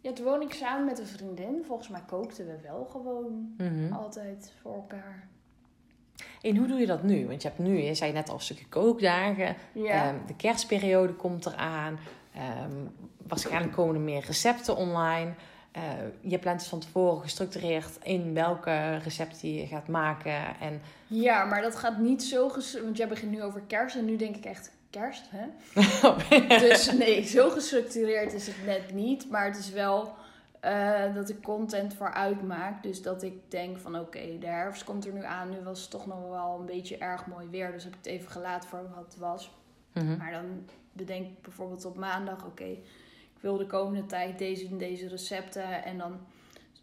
[0.00, 1.62] Ja, toen woon ik samen met een vriendin.
[1.66, 3.92] Volgens mij kookten we wel gewoon Mhm.
[3.92, 5.28] altijd voor elkaar.
[6.42, 7.26] En hoe doe je dat nu?
[7.26, 9.56] Want je hebt nu, je zei net al een stukje kookdagen.
[9.72, 10.04] Ja.
[10.06, 11.98] Ehm, de kerstperiode komt eraan.
[12.34, 12.72] Ehm
[13.28, 15.34] waarschijnlijk komen er meer recepten online.
[15.70, 15.82] Eh,
[16.20, 20.60] je plant van tevoren gestructureerd in welke recepten je gaat maken.
[20.60, 22.48] En ja, maar dat gaat niet zo...
[22.48, 24.76] ges- Want jij begint nu over kerst en nu denk ik echt...
[24.90, 25.46] Kerst, hè?
[26.68, 29.30] Dus nee, zo gestructureerd is het net niet.
[29.30, 30.14] Maar het is wel
[30.60, 32.82] eh, dat ik content vooruit maak.
[32.82, 35.50] Dus dat ik denk van oké, de herfst komt er nu aan.
[35.50, 37.72] Nu was het toch nog wel een beetje erg mooi weer.
[37.72, 39.50] Dus heb ik het even gelaten voor wat het was.
[39.92, 40.16] Mhm.
[40.16, 40.44] Maar dan
[40.92, 42.76] bedenk ik bijvoorbeeld op maandag, oké,
[43.38, 45.84] ik wil de komende tijd deze en deze recepten.
[45.84, 46.20] En dan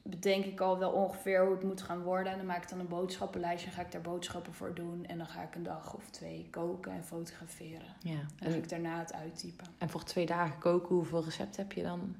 [0.01, 2.31] bedenk ik al wel ongeveer hoe het moet gaan worden.
[2.31, 5.05] En dan maak ik dan een boodschappenlijstje en ga ik daar boodschappen voor doen.
[5.05, 7.95] En dan ga ik een dag of twee koken en fotograferen.
[7.99, 8.11] ja.
[8.11, 9.67] En dan ga En, ik daarna het uittypen.
[9.77, 12.15] en voor twee dagen koken, hoeveel recepten heb je dan?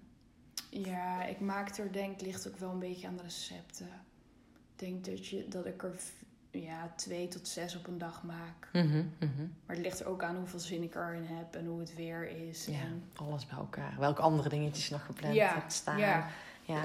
[0.70, 3.90] Ja, ik maak er denk, ligt ook wel een beetje aan de recepten.
[4.76, 6.00] Ik denk dat, je, dat ik er
[6.62, 8.70] ja, twee tot zes op een dag maak.
[8.74, 9.42] Mhm, mhm.
[9.66, 12.48] Maar het ligt er ook aan hoeveel zin ik erin heb en hoe het weer
[12.48, 12.66] is.
[12.66, 13.96] Ja, En alles bij elkaar.
[14.00, 15.98] Welke andere dingetjes je nog gepland Ja, hebt staan.
[15.98, 16.28] ja.
[16.68, 16.82] Ja,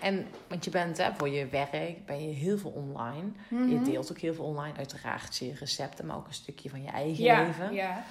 [0.00, 3.30] en want je bent hè, voor je werk ben je heel veel online.
[3.48, 3.84] Je Mhm.
[3.84, 7.24] deelt ook heel veel online, uiteraard je recepten, maar ook een stukje van je eigen
[7.24, 7.72] ja, leven.
[7.72, 8.04] Ja.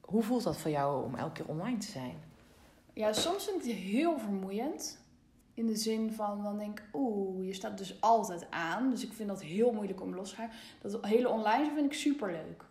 [0.00, 2.14] Hoe voelt dat voor jou om elke keer online te zijn?
[2.92, 4.98] ja, soms vind ik het heel vermoeiend.
[5.54, 8.90] In de zin van, dan denk ik, oeh, je staat dus altijd aan.
[8.90, 10.50] Dus ik vind dat heel moeilijk om los te gaan.
[10.80, 12.64] Dat hele online vind ik super leuk.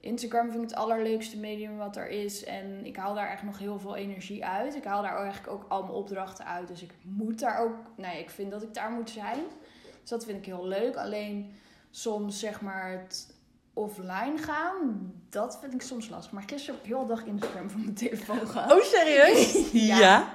[0.00, 2.44] Instagram vind ik het allerleukste medium wat er is.
[2.44, 4.74] En ik haal daar echt nog heel veel energie uit.
[4.74, 6.68] Ik haal daar eigenlijk ook al mijn opdrachten uit.
[6.68, 9.40] Dus ik moet daar ook, ja, ik vind dat ik daar moet zijn.
[10.00, 10.96] Dus dat vind ik heel leuk.
[10.96, 11.52] Alleen
[11.90, 13.33] soms zeg maar het
[13.74, 16.32] offline gaan, dat vind ik soms lastig.
[16.32, 18.72] Maar gisteren heb ik heel de dag Instagram van mijn telefoon gehad.
[18.72, 19.70] Oh, serieus?
[19.96, 20.34] Ja.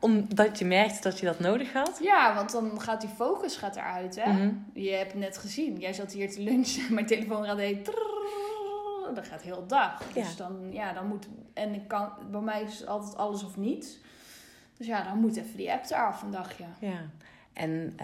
[0.00, 1.98] Omdat je merkte dat je dat nodig had?
[2.02, 4.32] Ja, want dan gaat die focus gaat eruit, hè.
[4.32, 4.52] Mhm.
[4.72, 5.76] Je hebt het net gezien.
[5.78, 6.82] Jij zat hier te lunchen.
[6.94, 7.84] Mijn telefoon gaat heen.
[9.14, 10.02] Dat gaat heel de dag.
[10.12, 10.36] Dus Ja.
[10.36, 11.28] dan, ja, dan moet...
[11.54, 13.98] En ik kan, bij mij is het altijd alles of niets.
[14.76, 16.64] Dus ja, dan moet even die app eraf een dagje.
[16.80, 17.00] Ja.
[17.52, 17.96] En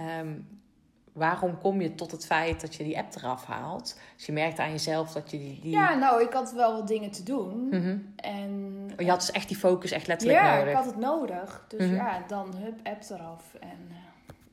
[1.14, 3.98] waarom kom je tot het feit dat je die app eraf haalt?
[4.16, 5.60] Dus je merkt aan jezelf dat je die...
[5.60, 5.70] die...
[5.70, 7.68] Ja, nou, ik had wel wat dingen te doen.
[7.68, 7.96] Mhm.
[8.16, 8.72] En...
[8.98, 10.68] Je had dus echt die focus echt letterlijk ja, nodig.
[10.70, 11.64] ik had het nodig.
[11.68, 11.94] Dus Mhm.
[11.94, 13.42] ja, dan hup, app eraf.
[13.60, 13.92] En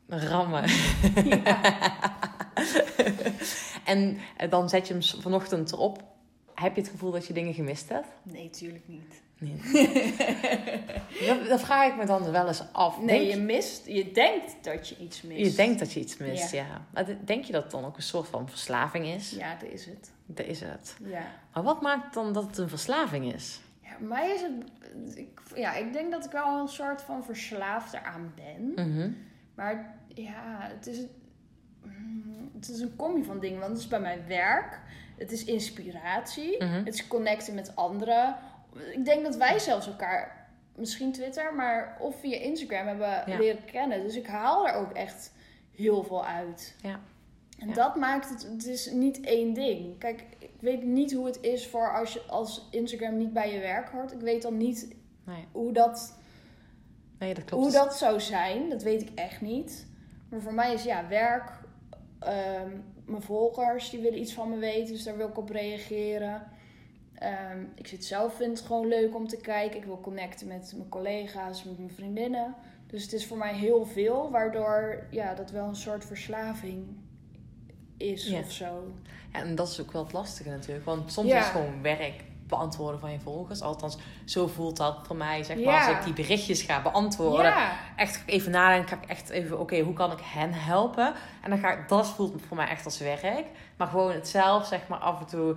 [0.08, 0.63] Rammen.
[1.43, 1.60] ja.
[3.86, 6.04] en eh, dan zet je hem vanochtend erop.
[6.54, 8.08] Heb je het gevoel dat je dingen gemist hebt?
[8.24, 9.21] nee, tuurlijk niet.
[9.38, 9.60] Nee.
[11.51, 13.01] dat, vraag ik me dan wel eens af.
[13.01, 13.85] Nee, je mist...
[13.85, 15.39] Je denkt dat je iets mist.
[15.49, 16.61] je denkt dat je iets mist, ja.
[16.63, 16.81] Ja.
[16.93, 19.31] Maar de- denk je dat het dan ook een soort van verslaving is?
[19.31, 20.11] Ja, dat is het.
[20.25, 20.95] Dat is het.
[21.03, 21.25] Ja.
[21.53, 23.61] Maar wat maakt dan dat het een verslaving is?
[23.81, 25.17] Ja, mij is het...
[25.17, 28.87] Ik, ja, ik denk dat ik wel een soort van verslaafd eraan ben.
[28.89, 29.11] Mhm.
[29.55, 30.97] Maar ja, het is,
[31.83, 33.59] mm, het is een combi van dingen.
[33.59, 34.79] Want het is bij mijn werk.
[35.17, 36.63] Het is inspiratie.
[36.63, 36.85] Mhm.
[36.85, 38.35] Het is connecten met anderen.
[38.91, 40.40] Ik denk dat wij zelfs elkaar,
[40.81, 43.37] misschien Twitter, maar of via Instagram hebben Ja.
[43.37, 44.01] leren kennen.
[44.03, 45.31] Dus ik haal er ook echt
[45.75, 46.75] heel veel uit.
[46.81, 46.99] Ja.
[47.59, 47.73] En Ja.
[47.73, 49.97] dat maakt het, het is niet één ding.
[49.97, 53.59] Kijk, ik weet niet hoe het is voor als, je, als Instagram niet bij je
[53.59, 54.11] werk hoort.
[54.11, 56.17] Ik weet dan niet Nee, hoe dat
[57.19, 57.63] nee dat klopt.
[57.63, 59.87] hoe dat zou zijn, dat weet ik echt niet.
[60.29, 61.51] Maar voor mij is ja, werk.
[62.19, 62.69] ehm,
[63.05, 66.43] mijn volgers die willen iets van me weten, dus daar wil ik op reageren.
[67.21, 69.77] Ehm, ik zit zelf, vind het gewoon leuk om te kijken.
[69.77, 72.55] Ik wil connecten met mijn collega's, met mijn vriendinnen.
[72.88, 76.86] Dus het is voor mij heel veel, waardoor ja, dat wel een soort verslaving
[77.97, 78.39] is Ja.
[78.39, 78.91] of zo.
[79.34, 80.86] Ja, en dat is ook wel het lastige natuurlijk.
[80.86, 81.38] Want soms Ja.
[81.39, 83.61] is het gewoon werk beantwoorden van je volgers.
[83.61, 85.87] Althans, zo voelt dat voor mij, zeg maar.
[85.87, 87.53] Als ik die berichtjes ga beantwoorden.
[87.95, 88.89] Echt even nadenken.
[88.97, 91.13] Ga ik echt even, oké, hoe kan ik hen helpen?
[91.41, 93.45] En dan ga ik, dat voelt voor mij echt als werk.
[93.77, 95.55] Maar gewoon het zelf, zeg maar, af en toe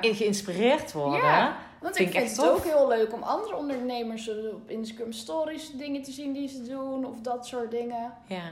[0.00, 1.54] in geïnspireerd worden.
[1.80, 2.56] Want Vind ik vind echt het tof.
[2.58, 7.04] ook heel leuk om andere ondernemers op Instagram stories dingen te zien die ze doen
[7.04, 8.12] of dat soort dingen.
[8.26, 8.42] Ja.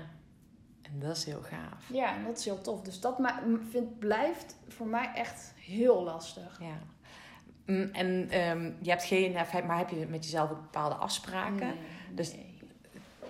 [0.83, 1.85] En dat is heel gaaf.
[1.93, 2.81] Ja, en dat is heel tof.
[2.81, 3.17] Dus dat
[3.71, 6.59] vind, blijft voor mij echt heel lastig.
[6.61, 6.79] Ja.
[7.67, 9.33] Mm, En ehm, je hebt geen,
[9.67, 11.57] maar heb je met jezelf ook bepaalde afspraken?
[11.67, 11.77] Nee,
[12.15, 12.51] Dus nee.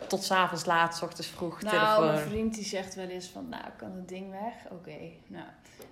[0.08, 2.06] Tot s'avonds laat, 's ochtends vroeg, Nou, telefoon.
[2.06, 4.70] mijn vriend die zegt wel eens van, nou, kan het ding weg?
[4.70, 5.44] Oké, nou.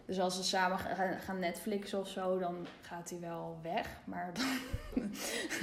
[0.06, 0.78] Dus als we samen
[1.24, 3.86] gaan, Netflixen of zo, dan gaat hij wel weg.
[4.04, 5.10] Maar dan,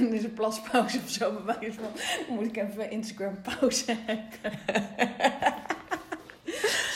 [0.14, 1.32] is er plaspauze of zo.
[1.46, 1.56] Van,
[2.28, 4.26] dan moet ik even Instagram pauze hebben.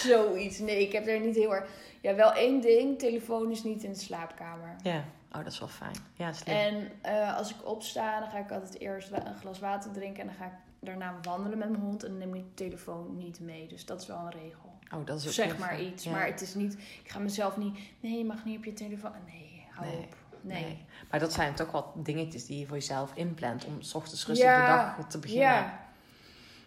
[0.08, 0.60] Zoiets.
[0.60, 1.70] Nee, ik heb er niet heel erg...
[2.02, 3.00] Ja, wel één ding.
[3.00, 4.76] Telefoon is niet in de slaapkamer.
[4.84, 5.96] Ja, oh, dat is wel fijn.
[6.14, 6.56] Ja, slim.
[6.56, 10.22] En eh, als ik opsta, dan ga ik altijd eerst een glas water drinken.
[10.22, 13.18] En dan ga ik daarna wandelen met mijn hond en dan neem ik de telefoon
[13.18, 13.68] niet mee.
[13.68, 14.70] Dus dat is wel een regel.
[14.94, 15.86] Oh, dat is ook zeg maar fijn.
[15.86, 16.04] iets.
[16.04, 16.12] Ja.
[16.12, 19.12] Maar het is niet, ik ga mezelf niet, nee, je mag niet op je telefoon.
[19.26, 20.16] Nee, hou Nee, op.
[20.42, 20.64] Nee.
[20.64, 20.86] Nee.
[21.10, 24.46] Maar dat zijn toch wel dingetjes die je voor jezelf inplant om s ochtends rustig
[24.48, 25.48] Ja, de dag te beginnen.
[25.48, 25.90] Ja.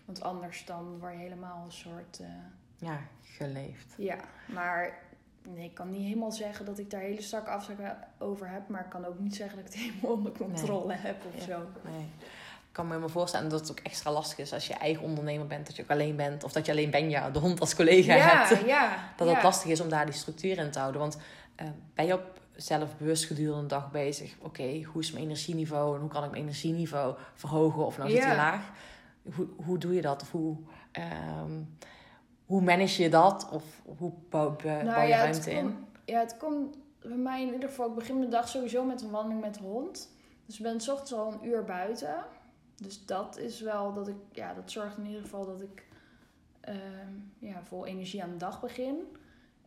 [0.05, 2.27] Want anders dan word je helemaal een soort, eh,
[2.79, 3.95] Ja, geleefd.
[3.97, 4.17] ja.
[4.47, 4.99] Maar
[5.49, 8.69] nee, ik kan niet helemaal zeggen dat ik daar hele strakke afspraken over heb.
[8.69, 11.53] Maar ik kan ook niet zeggen dat ik het helemaal onder controle heb of Ja.
[11.55, 11.59] zo.
[11.91, 12.07] Nee.
[12.69, 15.47] Ik kan me maar voorstellen dat het ook extra lastig is als je eigen ondernemer
[15.47, 16.45] bent, dat je ook alleen bent.
[16.45, 18.67] Of dat je alleen Benja, de hond, als collega Ja, hebt.
[18.67, 18.97] ja.
[19.17, 19.35] Dat ja.
[19.35, 21.01] het lastig is om daar die structuur in te houden.
[21.01, 21.19] Want
[21.55, 24.35] eh, ben je op zelfbewust gedurende de dag bezig?
[24.41, 28.19] Oké, hoe is mijn energieniveau en hoe kan ik mijn energieniveau verhogen of nou zit
[28.19, 28.27] Ja.
[28.27, 28.71] hij laag?
[29.35, 30.23] Hoe, hoe doe je dat?
[30.23, 30.57] Of hoe,
[30.93, 31.53] ehm,
[32.47, 33.49] hoe manage je dat?
[33.53, 35.87] Of hoe bouw, je Nou ja, ruimte in?
[36.05, 37.89] Ja, het komt bij mij in ieder geval.
[37.89, 40.09] Ik begin mijn dag sowieso met een wandeling met de hond.
[40.47, 42.25] Dus ik ben 's ochtends al een uur buiten.
[42.77, 45.87] Dus dat is wel dat ik, ja, dat zorgt in ieder geval dat ik
[46.61, 49.17] ehm, ja, vol energie aan de dag begin.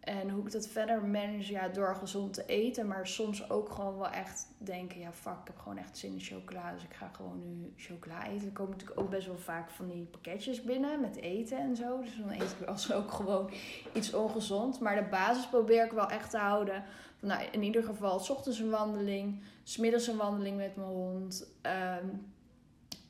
[0.07, 2.87] En hoe ik dat verder manage, ja, door gezond te eten.
[2.87, 6.19] Maar soms ook gewoon wel echt denken, ja, fuck, ik heb gewoon echt zin in
[6.19, 6.73] chocola.
[6.73, 8.47] Dus ik ga gewoon nu chocola eten.
[8.47, 12.01] Er komen natuurlijk ook best wel vaak van die pakketjes binnen met eten en zo.
[12.01, 13.51] Dus dan eet ik wel eens ook gewoon
[13.93, 14.79] iets ongezond.
[14.79, 16.83] Maar de basis probeer ik wel echt te houden.
[17.19, 21.47] Nou, in ieder geval, s ochtends een wandeling, smiddags een wandeling met mijn hond.
[21.61, 22.07] Ehm,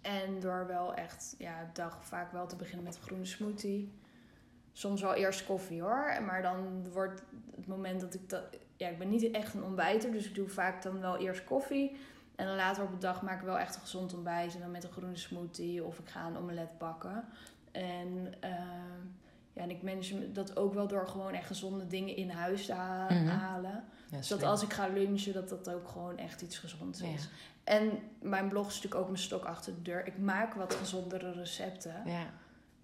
[0.01, 3.91] en door wel echt, ja, dag vaak wel te beginnen met een groene smoothie.
[4.77, 6.21] Soms wel eerst koffie hoor.
[6.25, 7.21] Maar dan wordt
[7.55, 8.41] het moment dat ik dat.
[8.75, 11.97] Ja, ik ben niet echt een ontbijter, dus ik doe vaak dan wel eerst koffie.
[12.35, 14.53] En dan later op de dag maak ik wel echt een gezond ontbijt.
[14.53, 17.25] En dan met een groene smoothie of ik ga een omelet bakken.
[17.71, 19.01] En, ehm,
[19.53, 22.73] ja, en ik manage dat ook wel door gewoon echt gezonde dingen in huis te
[22.73, 23.27] ha- Mhm.
[23.27, 23.83] halen.
[24.09, 24.49] Ja, Dus dat slim.
[24.51, 27.07] als ik ga lunchen, dat dat ook gewoon echt iets gezonds Ja.
[27.07, 27.29] is.
[27.63, 30.07] En mijn blog is natuurlijk ook mijn stok achter de deur.
[30.07, 32.01] Ik maak wat gezondere recepten.
[32.05, 32.25] Ja,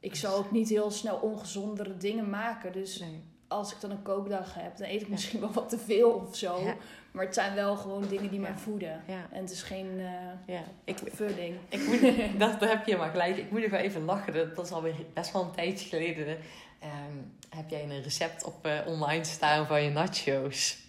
[0.04, 2.72] Ik zal ook niet heel snel ongezondere dingen maken.
[2.72, 3.24] Dus nee.
[3.48, 5.12] als ik dan een kookdag heb, dan eet ik Ja.
[5.14, 6.62] misschien wel wat te veel of zo.
[6.64, 6.76] Ja.
[7.12, 8.58] Maar het zijn wel gewoon dingen die mij Ja.
[8.58, 9.04] voeden.
[9.08, 10.02] En het is geen
[10.48, 10.64] ja.
[10.84, 11.56] Ik, vulling.
[11.70, 12.02] Ik moet,
[12.40, 13.38] dat, daar heb je maar gelijk.
[13.38, 14.34] Ik moet nog wel even lachen.
[14.34, 16.38] Dat, dat is alweer best wel een tijdje geleden.
[16.80, 17.18] Ehm,
[17.50, 20.82] heb jij een recept op eh, online staan van je nachos?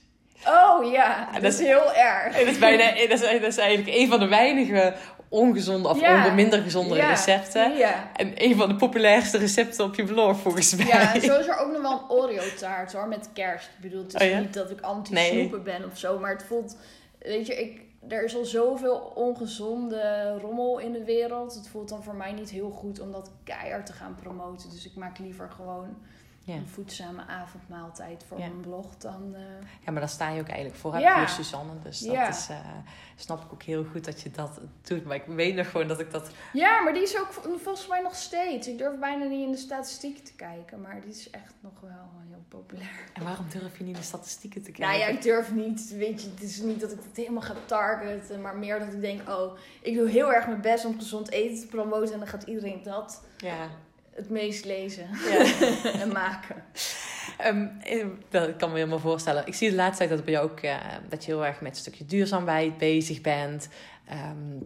[0.47, 2.37] Oh ja, dat dat is heel erg.
[2.37, 4.95] Dat is, bijna, dat, is, dat is eigenlijk een van de weinige
[5.35, 6.33] ongezonde of Ja.
[6.33, 7.09] minder gezonde Ja.
[7.09, 7.77] recepten.
[7.77, 8.11] Ja.
[8.17, 10.87] En een van de populairste recepten op je blog volgens mij.
[10.87, 13.67] Ja, zo is er ook nog wel een Oreo-taart hoor, met kerst.
[13.67, 14.91] Ik bedoel, het is Oh niet dat ik Nee.
[14.91, 16.77] anti-snoepen ben of zo, maar het voelt...
[17.19, 21.55] Weet je, ik, er is al zoveel ongezonde rommel in de wereld.
[21.55, 24.71] Het voelt dan voor mij niet heel goed om dat keihard te gaan promoten.
[24.71, 25.97] Dus ik maak liever gewoon
[26.47, 26.55] Ja.
[26.55, 28.47] een voedzame avondmaaltijd voor Ja.
[28.47, 29.35] mijn blog dan...
[29.35, 29.41] eh,
[29.85, 31.19] Ja, maar daar sta je ook eigenlijk voor, Ja.
[31.19, 31.73] voor Suzanne.
[31.83, 32.57] Dus dat is, eh,
[33.17, 35.05] snap ik ook heel goed dat je dat doet.
[35.05, 36.31] Maar ik weet nog gewoon dat ik dat...
[36.53, 38.69] Ja, maar die is ook vol- volgens mij nog steeds.
[38.69, 41.91] Ik durf bijna niet in de statistieken te kijken, maar die is echt nog wel
[42.29, 43.05] heel populair.
[43.13, 44.87] En waarom durf je niet in de statistieken te kijken?
[44.99, 47.55] Nou ja, ik durf niet, weet je, het is niet dat ik het helemaal ga
[47.67, 51.31] targeten, maar meer dat ik denk, oh, ik doe heel erg mijn best om gezond
[51.31, 53.69] eten te promoten en dan gaat iedereen dat Ja.
[54.15, 55.45] Het meest lezen ja.
[56.03, 56.65] en maken.
[57.39, 59.47] Ehm, eh, dat kan me helemaal voorstellen.
[59.47, 60.77] Ik zie de laatste tijd dat, bij jou ook, eh,
[61.09, 63.69] dat je heel erg met een stukje duurzaamheid bezig bent.
[64.09, 64.59] Ehm,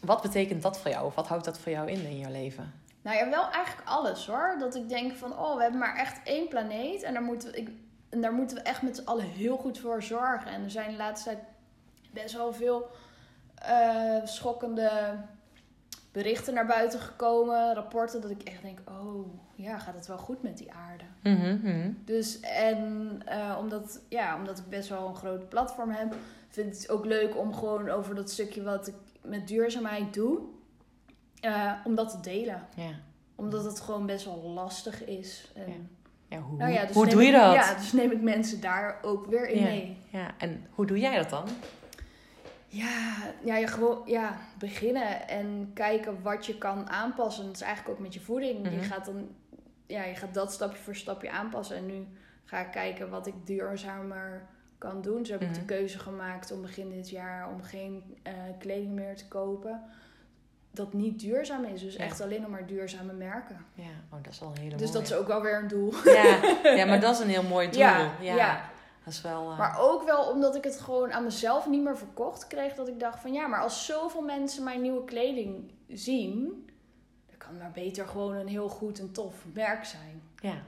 [0.00, 1.06] wat betekent dat voor jou?
[1.06, 2.72] Of wat houdt dat voor jou in in jouw leven?
[3.02, 4.56] Nou ja, wel eigenlijk alles hoor.
[4.58, 7.56] Dat ik denk van, oh, we hebben maar echt één planeet en daar moeten we,
[7.56, 7.68] ik,
[8.08, 10.50] en daar moeten we echt met z'n allen heel goed voor zorgen.
[10.50, 11.42] En er zijn de laatste tijd
[12.10, 12.90] best wel veel
[13.54, 14.90] eh, schokkende
[16.22, 20.42] berichten naar buiten gekomen, rapporten, dat ik echt denk, oh, ja, gaat het wel goed
[20.42, 21.04] met die aarde?
[21.22, 26.14] Mhm, Dus en eh, omdat, ja, omdat ik best wel een groot platform heb,
[26.48, 30.38] vind ik het ook leuk om gewoon over dat stukje wat ik met duurzaamheid doe,
[31.40, 32.66] eh, om dat te delen.
[32.76, 32.90] Ja.
[33.34, 35.52] Omdat het gewoon best wel lastig is.
[35.54, 35.74] En, Ja.
[36.28, 37.54] Ja, hoe nou ja, dus hoe doe je ik- dat?
[37.54, 39.96] Ja, dus neem ik mensen daar ook weer in mee.
[40.08, 41.44] Ja, en hoe doe jij dat dan?
[42.76, 47.44] Ja, ja, je gewoon ja, beginnen en kijken wat je kan aanpassen.
[47.46, 48.62] Dat is eigenlijk ook met je voeding.
[48.62, 48.74] Mhm.
[48.74, 49.28] Je gaat dan,
[49.86, 51.76] ja, je gaat dat stapje voor stapje aanpassen.
[51.76, 52.06] En nu
[52.44, 54.46] ga ik kijken wat ik duurzamer
[54.78, 55.18] kan doen.
[55.18, 55.58] Dus heb ik Mhm.
[55.58, 59.82] de keuze gemaakt om begin dit jaar om geen eh, kleding meer te kopen.
[60.70, 61.80] Dat niet duurzaam is.
[61.80, 62.04] Dus Ja.
[62.04, 63.64] echt alleen nog maar duurzame merken.
[63.74, 65.92] Ja, oh, dat is wel een hele Dus dat is ook wel weer een doel.
[66.04, 66.38] Ja,
[66.74, 67.78] ja, maar dat is een heel mooi doel.
[67.80, 68.70] Ja, Ja, ja.
[69.06, 69.50] Dat is wel...
[69.50, 72.74] eh, Maar ook wel omdat ik het gewoon aan mezelf niet meer verkocht kreeg.
[72.74, 76.44] Dat ik dacht van ja, maar als zoveel mensen mijn nieuwe kleding zien.
[77.26, 80.22] Dan kan het maar beter gewoon een heel goed en tof merk zijn.
[80.40, 80.62] Ja.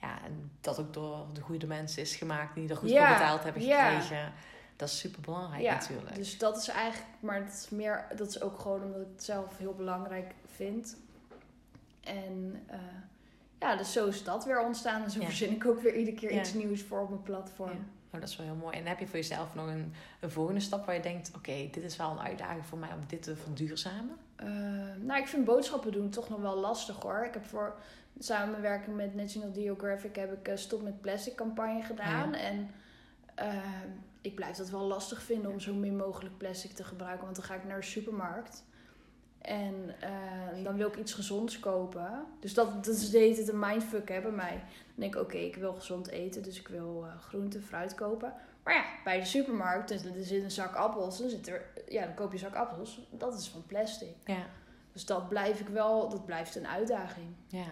[0.00, 3.16] ja, en dat ook door de goede mensen is gemaakt die er goed Ja, voor
[3.16, 3.88] betaald hebben ja.
[3.90, 4.32] gekregen.
[4.76, 6.14] Dat is super belangrijk Ja, natuurlijk.
[6.14, 9.24] Dus dat is eigenlijk, maar dat is meer, dat is ook gewoon omdat ik het
[9.24, 10.96] zelf heel belangrijk vind.
[12.00, 12.78] En eh,
[13.62, 15.02] ja, dus zo is dat weer ontstaan.
[15.02, 15.26] En zo Ja.
[15.26, 16.40] verzin ik ook weer iedere keer Ja.
[16.40, 17.70] iets nieuws voor op mijn platform.
[17.70, 17.76] Ja.
[18.14, 18.76] Oh, dat is wel heel mooi.
[18.76, 21.82] En heb je voor jezelf nog een, een volgende stap waar je denkt: oké, dit
[21.82, 24.16] is wel een uitdaging voor mij om dit te verduurzamen?
[24.36, 24.48] Eh,
[25.00, 27.24] nou, ik vind boodschappen doen toch nog wel lastig hoor.
[27.24, 27.74] Ik heb voor
[28.18, 32.34] samenwerking met National Geographic heb ik eh, Stop met Plastic campagne gedaan.
[32.34, 32.70] En
[33.34, 33.54] eh,
[34.20, 37.24] ik blijf dat wel lastig vinden om zo min mogelijk plastic te gebruiken.
[37.24, 38.64] Want dan ga ik naar de supermarkt.
[39.42, 42.24] En eh, dan wil ik iets gezonds kopen.
[42.40, 44.50] Dus dat, dat is de hele tijd een mindfuck hè, bij mij.
[44.50, 46.42] Dan denk ik, oké, ik wil gezond eten.
[46.42, 48.32] Dus ik wil eh, groente, fruit kopen.
[48.62, 51.18] Maar ja, bij de supermarkt, dus er zit een zak appels.
[51.18, 53.00] Dan, zit er, ja, dan koop je een zak appels.
[53.10, 54.14] Dat is van plastic.
[54.24, 54.46] Ja.
[54.92, 57.26] Dus dat blijf ik wel, dat blijft een uitdaging.
[57.46, 57.66] Ja.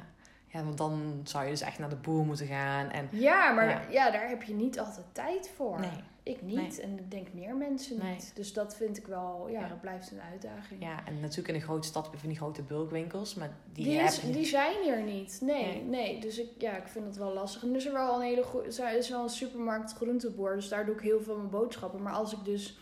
[0.47, 2.91] ja, want dan zou je dus echt naar de boer moeten gaan.
[2.91, 3.81] En Ja, maar Ja.
[3.91, 4.11] ja.
[4.11, 5.81] daar heb je niet altijd tijd voor.
[5.81, 8.13] nee, Ik niet en ik denk meer mensen Nee.
[8.15, 8.33] niet.
[8.35, 9.69] Dus dat vind ik wel, ja, Ja.
[9.69, 10.83] dat blijft een uitdaging.
[10.83, 13.85] ja, en natuurlijk in een grote stad heb je van die grote bulkwinkels, maar die,
[13.85, 15.39] Die, is, die zijn er niet.
[15.43, 15.83] Nee, Nee.
[15.83, 16.21] nee.
[16.21, 17.63] Dus ik, ja, ik vind dat wel lastig.
[17.63, 18.83] En er is er wel een hele goede.
[18.83, 20.55] Er is wel een supermarkt groenteboer.
[20.55, 22.03] Dus daar doe ik heel veel mijn boodschappen.
[22.03, 22.79] Maar als ik dus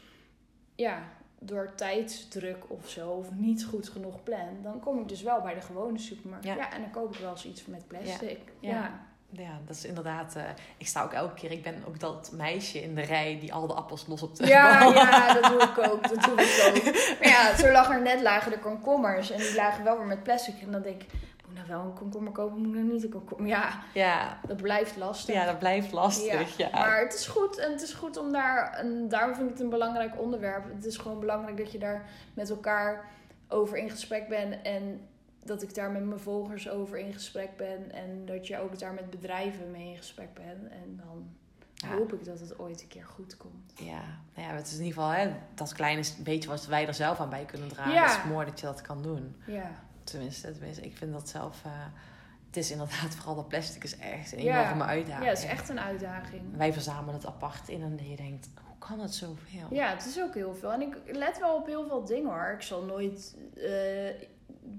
[0.74, 1.03] ja,
[1.41, 5.55] door tijdsdruk of zo, of niet goed genoeg plan, dan kom ik dus wel bij
[5.55, 6.45] de gewone supermarkt.
[6.45, 6.55] Ja.
[6.57, 8.39] Ja, en dan koop ik wel eens iets met plastic.
[8.61, 8.70] Ja.
[8.70, 9.07] Ja.
[9.31, 10.37] Ja, dat is inderdaad.
[10.37, 10.43] eh,
[10.76, 11.51] ik sta ook elke keer.
[11.51, 14.47] Ik ben ook dat meisje in de rij die al de appels los op de
[14.47, 16.09] Ja, ja, dat doe ik ook.
[16.09, 16.85] Dat doe ik ook.
[17.20, 19.31] Maar ja, zo lag er net lagen de komkommers.
[19.31, 20.55] En die lagen wel weer met plastic.
[20.62, 22.59] En dan denk ik, moet ik nou wel een komkommer kopen?
[22.59, 23.47] Moet ik nou niet een komkommer?
[23.47, 25.35] Ja, ja, dat blijft lastig.
[25.35, 26.57] ja, dat blijft lastig.
[26.57, 27.59] Ja, Maar het is goed.
[27.59, 28.72] En het is goed om daar...
[28.72, 30.64] En daarom vind ik het een belangrijk onderwerp.
[30.74, 33.09] Het is gewoon belangrijk dat je daar met elkaar
[33.49, 34.62] over in gesprek bent.
[34.62, 35.09] En
[35.45, 37.93] dat ik daar met mijn volgers over in gesprek ben.
[37.93, 40.68] En dat je ook daar met bedrijven mee in gesprek bent.
[40.70, 41.28] En dan
[41.74, 41.97] Ja.
[41.97, 43.72] hoop ik dat het ooit een keer goed komt.
[43.74, 44.03] Ja,
[44.34, 47.20] nou ja, het is in ieder geval hè, dat kleine beetje wat wij er zelf
[47.20, 47.93] aan bij kunnen dragen.
[47.93, 48.03] Ja.
[48.12, 49.36] Het is mooi dat je dat kan doen.
[49.47, 49.70] Ja.
[50.05, 51.64] Tenminste, tenminste ik vind dat zelf.
[51.64, 51.70] eh,
[52.47, 54.62] het is inderdaad vooral dat plastic is echt een Ja.
[54.64, 55.24] enorme uitdaging.
[55.24, 56.57] Ja, het is echt een uitdaging.
[56.57, 59.66] Wij verzamelen het apart in en je denkt, hoe kan het zoveel?
[59.70, 60.72] Ja, het is ook heel veel.
[60.72, 62.53] En ik let wel op heel veel dingen hoor.
[62.55, 64.26] Ik zal nooit eh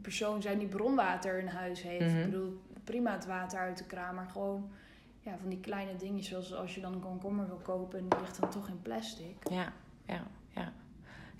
[0.01, 2.05] persoon zijn die bronwater in huis heeft.
[2.05, 2.17] Mhm.
[2.17, 4.69] Ik bedoel, prima het water uit de kraan, maar gewoon
[5.19, 6.27] ja, van die kleine dingetjes.
[6.29, 9.35] Zoals als je dan een komkommer wil kopen en die ligt dan toch in plastic.
[9.49, 9.73] Ja,
[10.05, 10.23] ja,
[10.55, 10.71] ja.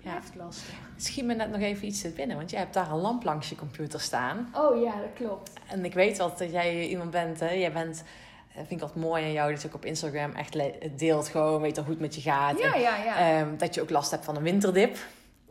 [0.02, 0.10] Ja.
[0.10, 0.74] Blijft lastig.
[0.96, 3.48] Schiet me net nog even iets te binnen, want jij hebt daar een lamp langs
[3.48, 4.48] je computer staan.
[4.54, 5.52] Oh ja, dat klopt.
[5.68, 7.50] En ik weet wel dat jij iemand bent, hè?
[7.50, 8.04] Jij bent,
[8.48, 10.56] eh, vind ik altijd mooi aan jou, dat je ook op Instagram echt
[10.98, 12.58] deelt gewoon, weet hoe het met je gaat.
[12.58, 13.40] Ja, En, ja, ja.
[13.40, 14.96] ehm, dat je ook last hebt van een winterdip.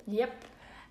[0.03, 0.31] yep.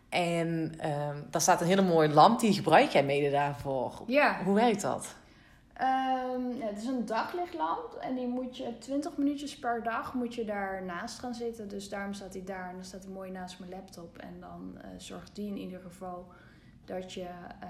[0.08, 4.02] En ehm, daar staat een hele mooie lamp, die gebruik jij mede daarvoor.
[4.06, 4.42] Ja.
[4.44, 5.14] Hoe werkt dat?
[5.78, 10.34] Ehm, ja, het is een daglichtlamp en die moet je 20 minuutjes per dag moet
[10.34, 11.68] je daarnaast gaan zitten.
[11.68, 14.18] Dus daarom staat hij daar en dan staat hij mooi naast mijn laptop.
[14.18, 16.26] En dan eh, zorgt die in ieder geval
[16.84, 17.28] dat je,
[17.60, 17.68] eh,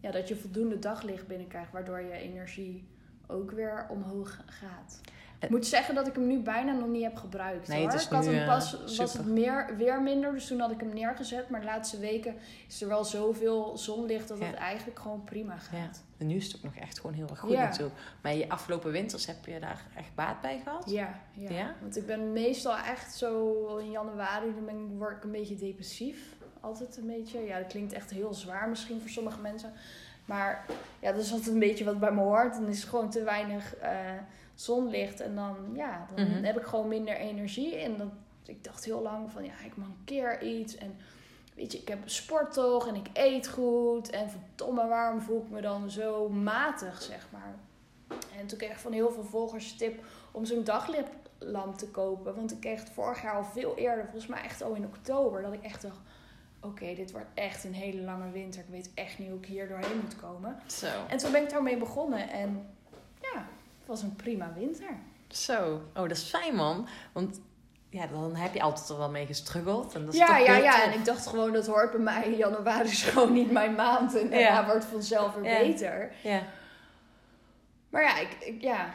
[0.00, 2.88] ja, dat je voldoende daglicht binnenkrijgt, waardoor je energie
[3.26, 5.00] ook weer omhoog gaat.
[5.40, 7.68] Ik moet zeggen dat ik hem nu bijna nog niet heb gebruikt.
[7.68, 7.90] Nee, hoor.
[7.90, 10.60] het is ik had nu, hem eh, pas was het meer, weer minder, dus toen
[10.60, 11.48] had ik hem neergezet.
[11.50, 12.34] Maar de laatste weken
[12.68, 14.44] is er wel zoveel zonlicht dat Ja.
[14.46, 15.72] het eigenlijk gewoon prima gaat.
[15.72, 15.90] Ja.
[16.18, 17.62] En nu is het ook nog echt gewoon heel erg goed Ja.
[17.64, 17.94] natuurlijk.
[18.22, 20.90] Maar je afgelopen winters heb je daar echt baat bij gehad?
[20.90, 21.74] Ja, ja.
[21.80, 25.56] Want ik ben meestal echt zo in januari, dan ben ik, word ik een beetje
[25.56, 26.34] depressief.
[26.60, 27.40] Altijd een beetje.
[27.40, 29.72] Ja, dat klinkt echt heel zwaar misschien voor sommige mensen.
[30.24, 30.64] Maar
[31.00, 32.54] ja, dat is altijd een beetje wat bij me hoort.
[32.54, 33.90] Dan is er gewoon te weinig eh,
[34.60, 35.20] zonlicht.
[35.20, 36.44] En dan, ja, dan Mhm.
[36.44, 37.76] heb ik gewoon minder energie.
[37.76, 38.08] En dat,
[38.44, 40.76] ik dacht heel lang van, ja, ik mankeer iets.
[40.76, 40.96] En
[41.54, 44.10] weet je, ik heb sport toch en ik eet goed.
[44.10, 47.54] En verdomme, waarom voel ik me dan zo matig, zeg maar.
[48.38, 52.34] En toen kreeg ik van heel veel volgers tip om zo'n daglichtlamp te kopen.
[52.34, 55.42] Want ik kreeg het vorig jaar al veel eerder, volgens mij echt al in oktober,
[55.42, 55.98] dat ik echt dacht...
[56.60, 58.60] Oké, dit wordt echt een hele lange winter.
[58.60, 60.58] Ik weet echt niet hoe ik hier doorheen moet komen.
[60.66, 60.86] Zo.
[61.08, 62.28] En toen ben ik daarmee begonnen.
[62.30, 62.66] En
[63.88, 64.88] het was een prima winter.
[65.28, 65.74] Zo.
[65.74, 66.88] Oh, dat is fijn man.
[67.12, 67.40] Want
[67.90, 69.94] ja, dan heb je altijd er wel mee gestruggeld.
[69.94, 70.70] En dat is ja, toch ja, ja.
[70.72, 70.80] tof.
[70.84, 72.36] En ik dacht gewoon, dat hoort bij mij.
[72.36, 74.14] Januari is gewoon niet mijn maand.
[74.16, 74.64] En Ja.
[74.64, 75.58] wordt het vanzelf weer Ja.
[75.58, 76.12] beter.
[76.22, 76.42] Ja.
[77.90, 78.90] Maar ja, ik, ik- ja,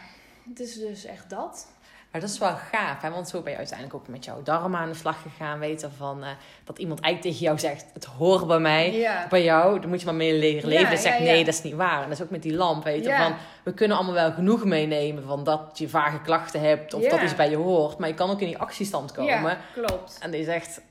[0.50, 1.68] het is dus echt dat.
[2.12, 3.10] Maar dat is wel gaaf, hè?
[3.10, 5.60] want zo ben je uiteindelijk ook met jouw darmen aan de slag gegaan.
[5.60, 6.30] Weten van, eh,
[6.64, 8.94] dat iemand eigenlijk tegen jou zegt, het hoort bij mij.
[8.94, 9.28] Ja.
[9.30, 10.86] Bij jou, daar moet je maar mee leren leven.
[10.86, 12.02] Ja, en zegt, ja, nee, dat is niet waar.
[12.02, 12.88] En dat is ook met die lamp.
[12.88, 13.24] Ja.
[13.24, 16.94] Van, we kunnen allemaal wel genoeg meenemen van dat je vage klachten hebt.
[16.94, 17.98] Of dat iets bij je hoort.
[17.98, 19.34] Maar je kan ook in die actiestand komen.
[19.34, 20.18] Ja, klopt.
[20.22, 20.82] En die zegt,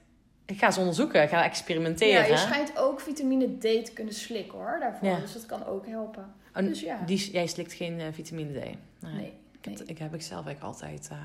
[0.46, 2.22] ik ga eens onderzoeken, ik ga experimenteren.
[2.22, 5.08] Ja, je schijnt ook vitamine D te kunnen slikken hoor, daarvoor.
[5.08, 5.16] Ja.
[5.16, 6.34] Dus dat kan ook helpen.
[6.52, 6.98] En dus ja.
[7.06, 8.62] die, jij slikt geen eh, vitamine D?
[8.62, 8.76] Nee.
[9.00, 9.39] Nee.
[9.66, 9.76] Nee.
[9.86, 11.08] ik heb ik zelf eigenlijk altijd.
[11.11, 11.18] eh,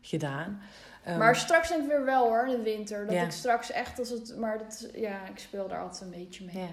[0.00, 0.60] gedaan.
[1.04, 3.06] Ehm, maar straks denk ik weer wel hoor, in de winter.
[3.06, 3.22] Dat Ja.
[3.24, 4.36] ik straks echt als het...
[4.36, 6.58] Maar dat, ja, ik speel daar altijd een beetje mee.
[6.58, 6.68] Ja.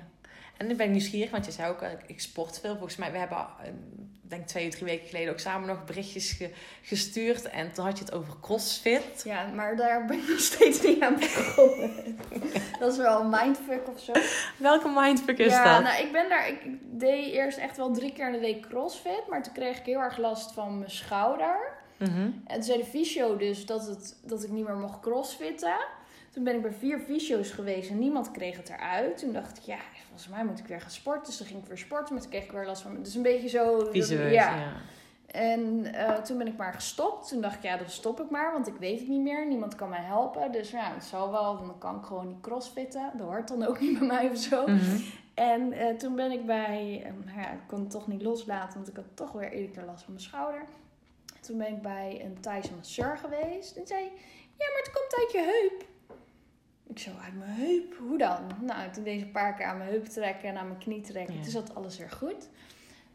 [0.57, 2.71] En nu ben ik nieuwsgierig, want je zei ook, eh, ik sport veel.
[2.73, 3.69] Volgens mij, we hebben, eh,
[4.21, 6.51] denk twee of drie weken geleden ook samen nog berichtjes ge-
[6.81, 7.49] gestuurd.
[7.49, 9.21] En toen had je het over crossfit.
[9.23, 12.17] Ja, maar daar ben ik nog steeds niet aan begonnen.
[12.79, 14.11] dat is wel een mindfuck of zo.
[14.57, 15.83] Welke mindfuck is ja, dat?
[15.83, 16.47] nou, ik ben daar.
[16.47, 19.23] Ik deed eerst echt wel drie keer in de week crossfit.
[19.29, 21.57] Maar toen kreeg ik heel erg last van mijn schouder.
[21.97, 22.21] Mhm.
[22.45, 25.75] En toen zei de fysio dus dat, het, dat ik niet meer mocht crossfitten.
[26.31, 29.17] Toen ben ik bij vier fysio's geweest en niemand kreeg het eruit.
[29.17, 29.77] Toen dacht ik, ja,
[30.13, 31.25] volgens mij moet ik weer gaan sporten.
[31.25, 33.03] Dus toen ging ik weer sporten, maar toen kreeg ik weer last van...
[33.03, 33.89] Dus een beetje zo...
[33.93, 34.29] Ja.
[34.29, 34.73] ja.
[35.33, 37.27] En eh, toen ben ik maar gestopt.
[37.27, 39.47] Toen dacht ik, ja, dan stop ik maar, want ik weet het niet meer.
[39.47, 40.51] Niemand kan mij helpen.
[40.51, 43.11] Dus ja, het zal wel, dan kan ik gewoon niet crossfitten.
[43.17, 44.67] Dat hoort dan ook niet bij mij of zo.
[44.67, 45.01] Mhm.
[45.33, 48.87] En eh, toen ben ik bij, nou ja, ik kon het toch niet loslaten, want
[48.87, 50.65] ik had toch weer iedere keer last van mijn schouder.
[51.39, 53.75] Toen ben ik bij een Thaise masseur geweest.
[53.75, 54.03] En zei,
[54.57, 55.92] ja, maar het komt uit je heup.
[56.93, 57.97] Ik zo, uit mijn heup?
[57.97, 58.39] Hoe dan?
[58.61, 61.01] Nou, toen deed ze een paar keer aan mijn heup trekken en aan mijn knie
[61.01, 61.35] trekken.
[61.35, 61.41] Ja.
[61.41, 62.49] Toen zat alles weer goed.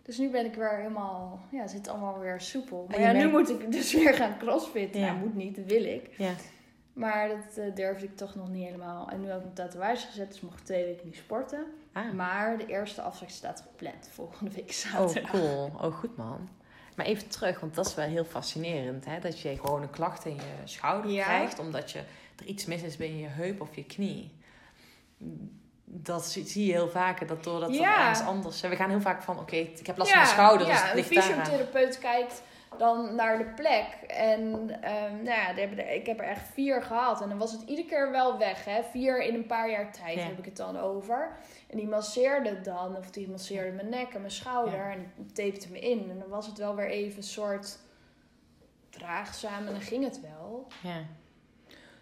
[0.02, 2.86] Dus nu ben ik weer helemaal, ja, het zit allemaal weer soepel.
[2.88, 5.00] Maar ja, nu moet ik dus weer gaan crossfitten.
[5.00, 5.06] Ja.
[5.06, 6.10] Nou, moet niet, dat wil ik.
[6.16, 6.32] Ja.
[6.92, 9.08] Maar dat eh, durfde ik toch nog niet helemaal.
[9.10, 11.64] En nu heb ik een tatoeage gezet, dus mocht ik twee weken niet sporten.
[11.92, 12.12] Ah.
[12.12, 15.30] Maar de eerste afspraak staat gepland volgende week Oh, zaterdag.
[15.30, 15.64] cool.
[15.80, 16.48] Oh, goed man.
[16.96, 19.04] Maar even terug, want dat is wel heel fascinerend.
[19.04, 19.18] Hè?
[19.20, 21.24] Dat je gewoon een klacht in je schouder Ja.
[21.24, 21.58] krijgt.
[21.58, 22.00] Omdat je,
[22.38, 24.30] er iets mis is bij je heup of je knie.
[25.84, 27.26] Dat zie, je heel vaker.
[27.26, 27.98] Dat doordat Ja.
[28.00, 28.60] ergens anders...
[28.60, 30.66] We gaan heel vaak van, oké, ik heb last van mijn schouder.
[30.66, 32.42] ja, dus een fysiotherapeut kijkt
[32.78, 33.86] dan naar de plek.
[34.06, 35.48] En ehm, nou ja,
[35.92, 37.22] ik heb er echt vier gehad.
[37.22, 38.64] En dan was het iedere keer wel weg.
[38.64, 38.82] Hè?
[38.82, 40.24] Vier in een paar jaar tijd Ja.
[40.24, 41.36] heb ik het dan over.
[41.70, 44.74] En die masseerde dan, of die masseerde mijn nek en mijn schouder.
[44.88, 44.90] Ja.
[44.92, 46.10] En tapte me in.
[46.10, 47.78] En dan was het wel weer even een soort
[48.90, 49.66] draagzaam.
[49.66, 50.66] En dan ging het wel.
[50.82, 51.02] Ja,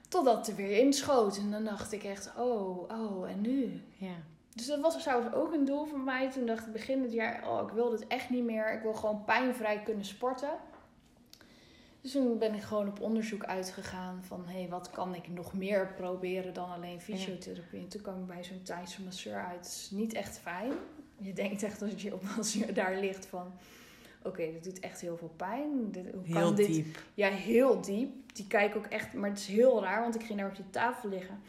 [0.09, 1.37] Totdat het er weer inschoot.
[1.37, 3.83] En dan dacht ik echt, oh, oh, en nu?
[3.97, 4.17] ja.
[4.55, 6.31] Dus dat was trouwens ook een doel van mij.
[6.31, 8.73] Toen dacht ik begin het jaar, oh, ik wil dit echt niet meer.
[8.73, 10.51] Ik wil gewoon pijnvrij kunnen sporten.
[12.01, 15.55] Dus toen ben ik gewoon op onderzoek uitgegaan van, hé, hey, wat kan ik nog
[15.55, 17.81] meer proberen dan alleen fysiotherapie?
[17.81, 19.57] En toen kwam ik bij zo'n Thaise masseur uit.
[19.57, 20.73] Het is niet echt fijn.
[21.17, 23.53] Je denkt echt als je, op, je daar ligt van,
[24.27, 25.91] oké, dit doet echt heel veel pijn.
[25.93, 26.99] Dit, hoe kan Heel dit diep.
[27.15, 28.11] ja, heel diep.
[28.35, 30.71] Die kijken ook echt, maar het is heel raar, want ik ging daar op die
[30.71, 31.41] tafel liggen.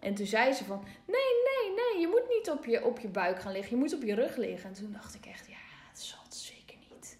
[0.00, 3.08] En toen zei ze van, nee, nee, nee, je moet niet op je, op je
[3.08, 4.68] buik gaan liggen, je moet op je rug liggen.
[4.68, 5.54] En toen dacht ik echt, ja,
[5.90, 7.18] het zal het zeker niet.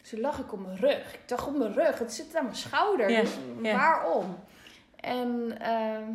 [0.00, 1.14] Dus toen lag ik op mijn rug.
[1.14, 3.30] Ik dacht op mijn rug, het zit aan mijn schouder, Ja, dus
[3.62, 3.76] ja.
[3.76, 4.36] waarom?
[5.00, 6.08] En ehm,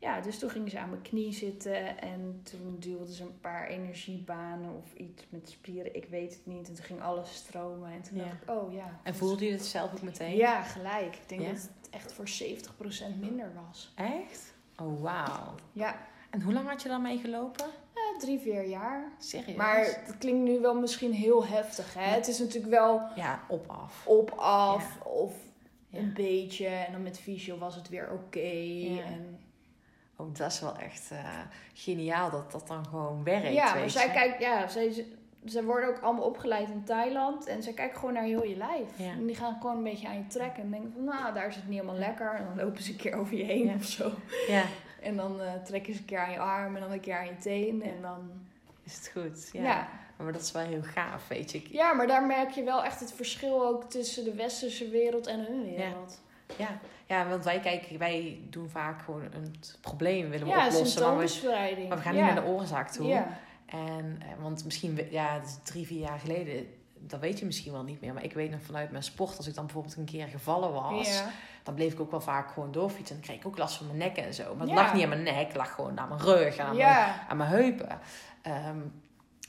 [0.00, 3.66] ja, dus toen gingen ze aan mijn knie zitten en toen duwden ze een paar
[3.68, 6.68] energiebanen of iets met spieren, ik weet het niet.
[6.68, 8.24] En toen ging alles stromen en toen Ja.
[8.24, 9.00] dacht ik, oh ja.
[9.02, 10.36] En voelde je het zelf ook meteen?
[10.36, 11.14] Ja, gelijk.
[11.16, 11.48] Ik denk Ja?
[11.52, 13.92] dat het echt voor 70% minder was.
[13.94, 14.54] Echt?
[14.82, 15.54] Oh, wauw.
[15.72, 15.96] Ja,
[16.30, 17.66] En hoe lang had je daarmee gelopen?
[17.94, 19.12] eh, drie, vier jaar.
[19.18, 19.56] Serieus?
[19.56, 21.94] Maar het klinkt nu wel misschien heel heftig.
[21.94, 22.00] Hè?
[22.02, 24.06] Het is natuurlijk wel Ja, op af.
[24.06, 25.32] op, af of
[25.92, 26.66] een beetje.
[26.66, 28.38] En dan met fysio was het weer oké.
[28.48, 29.02] Ja.
[29.04, 29.38] En...
[30.20, 31.18] Oh, dat is wel echt eh,
[31.74, 33.52] geniaal dat dat dan gewoon werkt.
[33.52, 35.12] Ja, maar zij kijkt, ja, zij, ze-
[35.46, 37.46] ze worden ook allemaal opgeleid in Thailand.
[37.46, 38.88] En zij kijken gewoon naar heel je lijf.
[38.96, 39.10] Ja.
[39.10, 40.62] En die gaan gewoon een beetje aan je trekken.
[40.62, 42.34] En denken van, nou, daar is het niet helemaal lekker.
[42.34, 43.74] En dan lopen ze een keer over je heen Ja.
[43.74, 44.10] of zo.
[44.48, 44.62] Ja,
[45.00, 47.26] En dan eh, trekken ze een keer aan je arm en dan een keer aan
[47.26, 47.82] je teen.
[47.82, 48.30] En dan,
[48.84, 49.50] is het goed.
[49.52, 49.62] Ja.
[49.62, 49.88] ja.
[50.16, 51.62] Maar dat is wel heel gaaf, weet je.
[51.70, 55.40] Ja, maar daar merk je wel echt het verschil ook tussen de westerse wereld en
[55.46, 56.20] hun wereld.
[56.46, 56.54] Ja.
[56.56, 56.78] ja,
[57.28, 61.02] want wij kijken, wij doen vaak gewoon een probleem willen we Ja, oplossen.
[61.02, 62.24] Maar we, maar we gaan ja.
[62.26, 63.06] niet naar de oorzaak toe.
[63.06, 63.26] Ja.
[63.66, 66.66] En, eh, want misschien, ja, het is drie, vier jaar geleden,
[66.98, 68.12] dat weet je misschien wel niet meer.
[68.14, 71.16] Maar ik weet nog vanuit mijn sport, als ik dan bijvoorbeeld een keer gevallen was,
[71.18, 71.30] Ja.
[71.62, 73.14] dan bleef ik ook wel vaak gewoon doorfietsen.
[73.16, 74.54] En dan kreeg ik ook last van mijn nek en zo.
[74.54, 74.82] Maar het Ja.
[74.82, 77.26] lag niet aan mijn nek, het lag gewoon aan mijn rug en aan, mijn, Ja.
[77.28, 77.98] aan mijn heupen.
[78.42, 78.78] Ehm,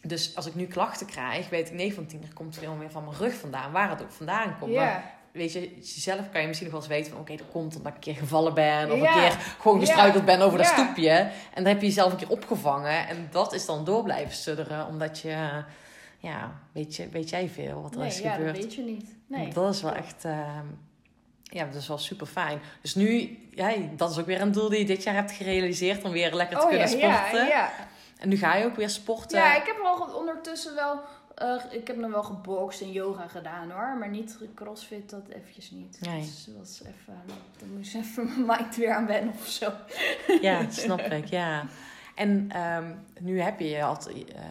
[0.02, 2.92] dus als ik nu klachten krijg, weet ik 9 van 10 er komt veel meer
[2.92, 3.72] van mijn rug vandaan.
[3.72, 4.74] Waar het ook vandaan komt.
[4.76, 5.04] Maar Ja.
[5.34, 7.22] Weet je, zelf kan je misschien nog wel eens weten van...
[7.22, 8.92] Oké, dat komt omdat ik een keer gevallen ben.
[8.92, 9.16] Of Ja.
[9.16, 10.74] een keer gewoon gestruikeld ben over dat Ja.
[10.74, 11.10] stoepje.
[11.10, 11.32] En
[11.64, 13.08] dan heb je jezelf een keer opgevangen.
[13.08, 14.88] En dat is dan door blijven sudderen.
[14.88, 15.64] Omdat je...
[16.20, 18.54] Ja, weet, je, weet jij veel wat er Nee, is ja, gebeurd.
[18.56, 19.16] dat weet je niet.
[19.28, 19.54] Nee.
[19.54, 20.26] Dat is wel echt...
[20.26, 20.66] ehm,
[21.44, 22.60] ja, dat is wel super fijn.
[22.82, 26.04] Dus nu, ja, dat is ook weer een doel die je dit jaar hebt gerealiseerd.
[26.04, 27.48] Om weer lekker te Oh ja, kunnen ja, sporten.
[27.48, 27.72] ja.
[28.20, 29.40] En nu ga je ook weer sporten.
[29.40, 31.00] Ja, ik heb wel ge- ondertussen wel...
[31.70, 33.98] ik heb nog wel gebokst en yoga gedaan hoor.
[34.00, 35.98] Maar niet crossfit, dat eventjes niet.
[36.02, 36.22] Nee.
[36.22, 37.22] Dus dat was even...
[37.60, 39.72] Dan moest ik even mijn mind weer aan wennen of zo.
[40.42, 41.66] Ja, snap ik, ja.
[42.16, 44.42] En ehm, nu heb je al, eh,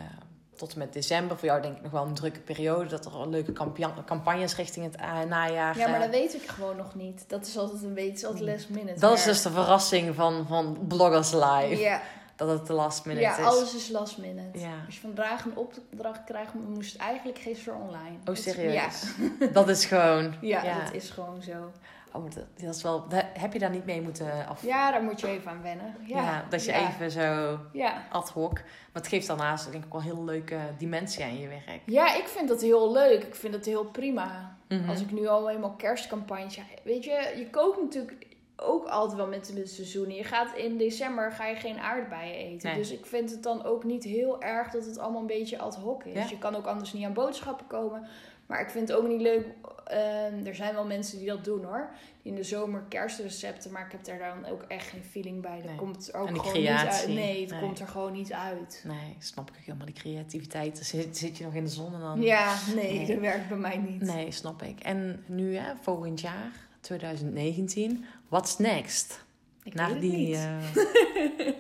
[0.57, 1.39] tot en met december.
[1.39, 2.89] Voor jou denk ik nog wel een drukke periode.
[2.89, 5.79] Dat er al leuke campa- campagnes richting het eh, najaar.
[5.79, 7.25] Ja, maar dat weet ik gewoon nog niet.
[7.29, 9.01] Dat is altijd een beetje, altijd last minute.
[9.01, 11.77] dat is dus de verrassing van, van Bloggers Live.
[11.79, 12.01] Ja,
[12.49, 13.45] Dat het de last minute ja is.
[13.45, 14.59] alles is last minute.
[14.59, 14.73] Ja.
[14.87, 18.17] Als je vandaag een opdracht krijgt, moest het eigenlijk gisteren online.
[18.19, 19.13] Oh, Dat serieus?
[19.41, 20.35] Ja, Dat is gewoon...
[20.41, 20.85] ja, Ja.
[20.85, 21.71] dat is gewoon zo.
[22.13, 23.05] Oh, dat, dat is wel...
[23.39, 24.63] Heb je daar niet mee moeten af...
[24.63, 25.95] Ja, daar moet je even aan wennen.
[26.07, 26.89] Ja, Ja, dat je ja.
[26.89, 28.07] even zo Ja.
[28.11, 28.53] ad hoc...
[28.53, 31.81] Maar het geeft daarnaast denk ik wel een heel leuke dimensie aan je werk.
[31.87, 33.23] ja, ik vind dat heel leuk.
[33.23, 34.57] Ik vind het heel prima.
[34.69, 34.89] Mhm.
[34.89, 36.55] Als ik nu al eenmaal kerstcampagnes...
[36.55, 38.27] Ja, weet je, je kookt natuurlijk
[38.63, 40.17] ook altijd wel met de seizoenen.
[40.17, 42.69] Je gaat in december ga je geen aardbeien eten.
[42.69, 42.79] Nee.
[42.79, 45.77] Dus ik vind het dan ook niet heel erg dat het allemaal een beetje ad
[45.77, 46.15] hoc is.
[46.15, 46.27] Ja.
[46.29, 48.07] Je kan ook anders niet aan boodschappen komen.
[48.47, 49.47] Maar ik vind het ook niet leuk.
[49.85, 51.91] ehm, er zijn wel mensen die dat doen hoor.
[52.23, 53.71] Die in de zomer kerstrecepten.
[53.73, 55.57] Maar ik heb daar dan ook echt geen feeling bij.
[55.57, 55.77] Dat Nee.
[55.77, 57.07] komt er ook gewoon niet uit.
[57.09, 57.61] Nee, het Nee.
[57.61, 58.85] komt er gewoon niet uit.
[58.87, 59.87] Nee, snap ik helemaal.
[59.87, 60.75] Die creativiteit.
[60.75, 62.23] Dan zit, zit je nog in de zon en dan...
[62.23, 63.07] Ja, nee, Nee.
[63.07, 64.01] dat werkt bij mij niet.
[64.01, 64.81] Nee, snap ik.
[64.81, 69.25] En nu, hè, volgend jaar, 2019, what's next?
[69.63, 70.13] Ik weet het die...
[70.17, 70.37] niet.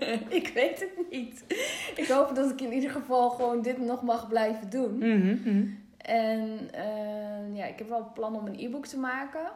[0.00, 1.44] eh, ik weet het niet.
[1.96, 4.98] Ik hoop dat ik in ieder geval gewoon dit nog mag blijven doen.
[4.98, 5.66] mhm, mhm.
[5.96, 9.50] En eh, ja, ik heb wel het plan om een e-book te maken.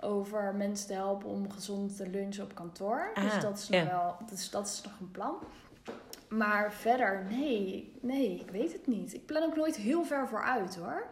[0.00, 3.10] Over mensen te helpen om gezond te lunchen op kantoor.
[3.14, 5.34] Ah, dus dat is nog wel, dus dat is nog een plan.
[6.28, 9.14] Maar verder, nee, nee, ik weet het niet.
[9.14, 11.06] Ik plan ook nooit heel ver vooruit hoor.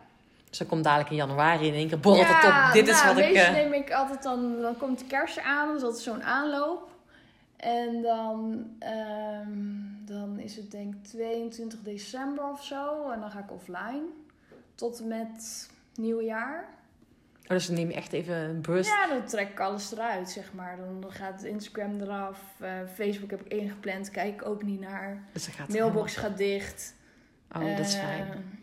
[0.49, 2.73] Dus dan komt dadelijk in januari in één keer borrelt het op.
[2.73, 3.33] Dit is nou, wat ik...
[3.33, 6.23] meestal eh, neem ik altijd dan, dan komt de kerst aan, dus dat is zo'n
[6.23, 6.95] aanloop.
[7.57, 9.59] En dan, ehm,
[10.05, 13.11] dan is het denk ik 22 december of zo.
[13.11, 14.03] En dan ga ik offline.
[14.75, 16.65] Tot en met nieuwjaar.
[17.43, 18.91] Oh, dus dan neem je echt even een burst.
[18.91, 20.77] Ja, dan trek ik alles eruit, zeg maar.
[20.77, 22.41] Dan, gaat Instagram eraf.
[22.61, 25.25] eh, Facebook heb ik ingepland, kijk ik ook niet naar.
[25.33, 26.95] Dus gaat Mailbox gaat dicht.
[27.57, 28.59] Oh, dat is Eh, fijn.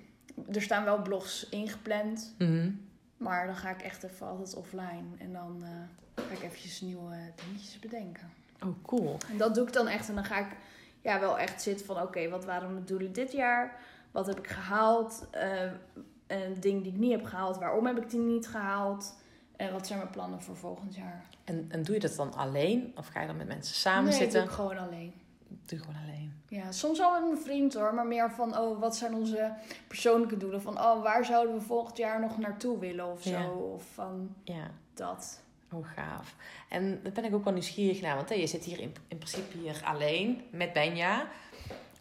[0.51, 2.35] Er staan wel blogs ingepland.
[2.37, 2.71] Mhm.
[3.17, 5.03] Maar dan ga ik echt even altijd offline.
[5.17, 7.15] En dan eh, ga ik eventjes nieuwe
[7.45, 8.31] dingetjes bedenken.
[8.63, 9.17] Oh, cool.
[9.31, 10.09] En dat doe ik dan echt.
[10.09, 10.55] En dan ga ik
[11.01, 12.01] ja, wel echt zitten van...
[12.01, 13.79] Oké, wat waren mijn doelen dit jaar?
[14.11, 15.27] Wat heb ik gehaald?
[15.31, 15.71] Eh
[16.27, 17.57] een ding die ik niet heb gehaald.
[17.57, 19.15] Waarom heb ik die niet gehaald?
[19.55, 21.25] En wat zijn mijn plannen voor volgend jaar?
[21.43, 22.91] En, en doe je dat dan alleen?
[22.95, 24.39] Of ga je dan met mensen samen nee, zitten?
[24.39, 25.13] doe ik gewoon alleen.
[25.47, 26.32] Doe je gewoon alleen.
[26.53, 27.93] Ja, soms wel met mijn vriend hoor.
[27.93, 29.53] Maar meer van, oh, wat zijn onze
[29.87, 30.61] persoonlijke doelen?
[30.61, 33.29] Van, oh, waar zouden we volgend jaar nog naartoe willen of zo?
[33.29, 33.51] Ja.
[33.51, 34.71] Of van Ja.
[34.93, 35.41] dat.
[35.71, 36.35] Oh, gaaf.
[36.69, 38.15] En daar ben ik ook wel nieuwsgierig naar.
[38.15, 41.27] Want hè, je zit hier in, in principe hier alleen met Benja.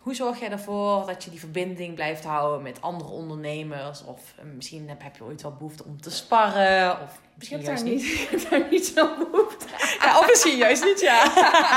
[0.03, 4.05] Hoe zorg jij ervoor dat je die verbinding blijft houden met andere ondernemers?
[4.05, 6.92] Of eh, misschien heb, heb je ooit wel behoefte om te sparren?
[6.92, 9.66] Of Ik misschien heb, juist niet, ik heb daar niet zo behoefte
[10.00, 11.24] Ja, of misschien juist niet, ja.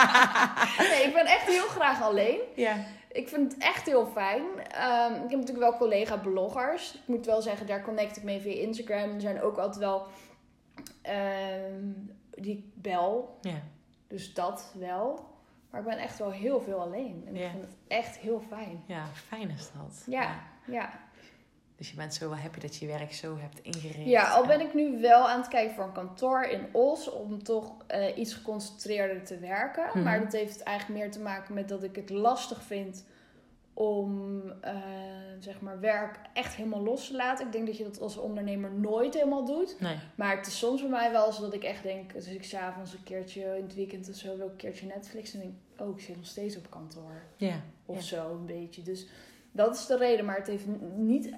[0.92, 2.40] Nee, ik ben echt heel graag alleen.
[2.56, 2.76] ja.
[3.12, 4.44] Ik vind het echt heel fijn.
[4.72, 6.94] Ehm, ik heb natuurlijk wel collega-bloggers.
[6.94, 9.14] Ik moet wel zeggen, daar connect ik mee via Instagram.
[9.14, 10.06] Er zijn ook altijd wel
[11.02, 11.92] ehm,
[12.32, 13.38] die ik bel.
[13.42, 13.62] Ja.
[14.08, 15.35] Dus dat wel.
[15.76, 17.24] Maar ik ben echt wel heel veel alleen.
[17.28, 17.46] En Ja.
[17.46, 18.84] ik vind het echt heel fijn.
[18.86, 20.04] ja, fijn is dat.
[20.08, 20.90] Ja, ja.
[21.76, 24.10] Dus je bent zo wel happy dat je je werk zo hebt ingericht.
[24.10, 27.44] Ja, al ben ik nu wel aan het kijken voor een kantoor in Os om
[27.44, 29.86] toch eh, iets geconcentreerder te werken.
[29.88, 30.04] Mhm.
[30.04, 33.06] Maar dat heeft eigenlijk meer te maken met dat ik het lastig vind
[33.78, 34.74] om eh,
[35.40, 37.46] zeg maar werk echt helemaal los te laten.
[37.46, 39.76] Ik denk dat je dat als ondernemer nooit helemaal doet.
[39.80, 39.98] Nee.
[40.16, 42.94] Maar het is soms bij mij wel zo dat ik echt denk, dus ik s'avonds
[42.94, 46.04] een keertje in het weekend of zo wil een keertje Netflix en denk, oh, ik
[46.04, 47.22] zit nog steeds op kantoor.
[47.38, 47.56] Ja.
[47.86, 48.02] Of Ja.
[48.02, 48.82] zo, een beetje.
[48.82, 49.08] Dus
[49.52, 50.26] dat is de reden.
[50.26, 50.66] Maar het, heeft
[50.96, 51.30] niet,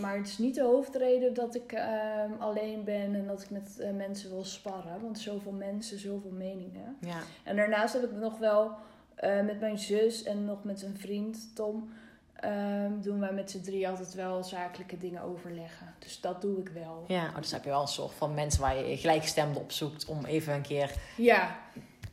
[0.00, 3.78] maar het is niet de hoofdreden dat ik ehm, alleen ben en dat ik met
[3.78, 5.00] eh, mensen wil sparren.
[5.02, 6.96] Want zoveel mensen, zoveel meningen.
[7.00, 7.18] Ja.
[7.44, 8.70] En daarnaast heb ik nog wel
[9.14, 11.92] eh, met mijn zus en nog met een vriend, Tom,
[12.34, 15.94] ehm, doen wij met z'n drie altijd wel zakelijke dingen overleggen.
[15.98, 17.04] Dus dat doe ik wel.
[17.08, 20.04] Ja, oh, dus heb je wel een soort van mensen waar je gelijkgestemde op zoekt
[20.04, 21.56] om even een keer Ja,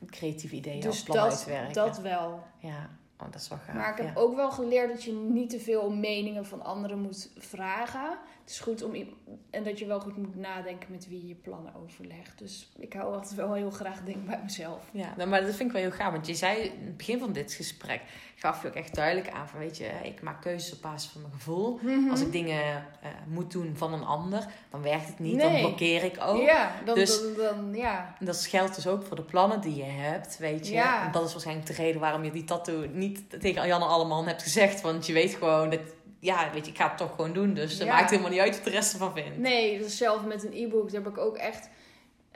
[0.09, 1.73] creatieve ideeën dus of plannen uit te werken.
[1.73, 2.43] dat wel.
[2.59, 2.89] Ja,
[3.21, 3.75] oh, dat is wel gaaf.
[3.75, 4.21] Maar ik heb ja.
[4.21, 8.17] ook wel geleerd dat je niet te veel meningen van anderen moet vragen.
[8.41, 8.93] Het is goed om
[9.49, 12.37] en dat je wel goed moet nadenken met wie je je plannen overlegt.
[12.39, 14.83] Dus ik hou altijd wel heel graag dingen bij mezelf.
[14.91, 16.11] Ja, nou, maar dat vind ik wel heel gaaf.
[16.11, 18.01] Want je zei in het begin van dit gesprek,
[18.35, 21.21] gaf je ook echt duidelijk aan van, weet je, ik maak keuzes op basis van
[21.21, 21.79] mijn gevoel.
[22.09, 26.03] Als ik dingen eh, moet doen van een ander, dan werkt het niet, dan blokkeer
[26.03, 26.41] ik ook.
[26.41, 28.15] Ja, dan, Dus- dan, dan- ja.
[28.19, 30.73] En dat geldt dus ook voor de plannen die je hebt, weet je.
[30.73, 31.05] Ja.
[31.05, 34.41] En dat is waarschijnlijk de reden waarom je die tattoo niet tegen Janne Alleman hebt
[34.43, 34.81] gezegd.
[34.81, 35.79] Want je weet gewoon dat,
[36.19, 37.53] ja, weet je, ik ga het toch gewoon doen.
[37.53, 37.93] Dus het Ja.
[37.93, 39.37] maakt helemaal niet uit wat de rest ervan vindt.
[39.37, 41.69] Nee, dus zelf met een e-book, daar heb ik ook echt...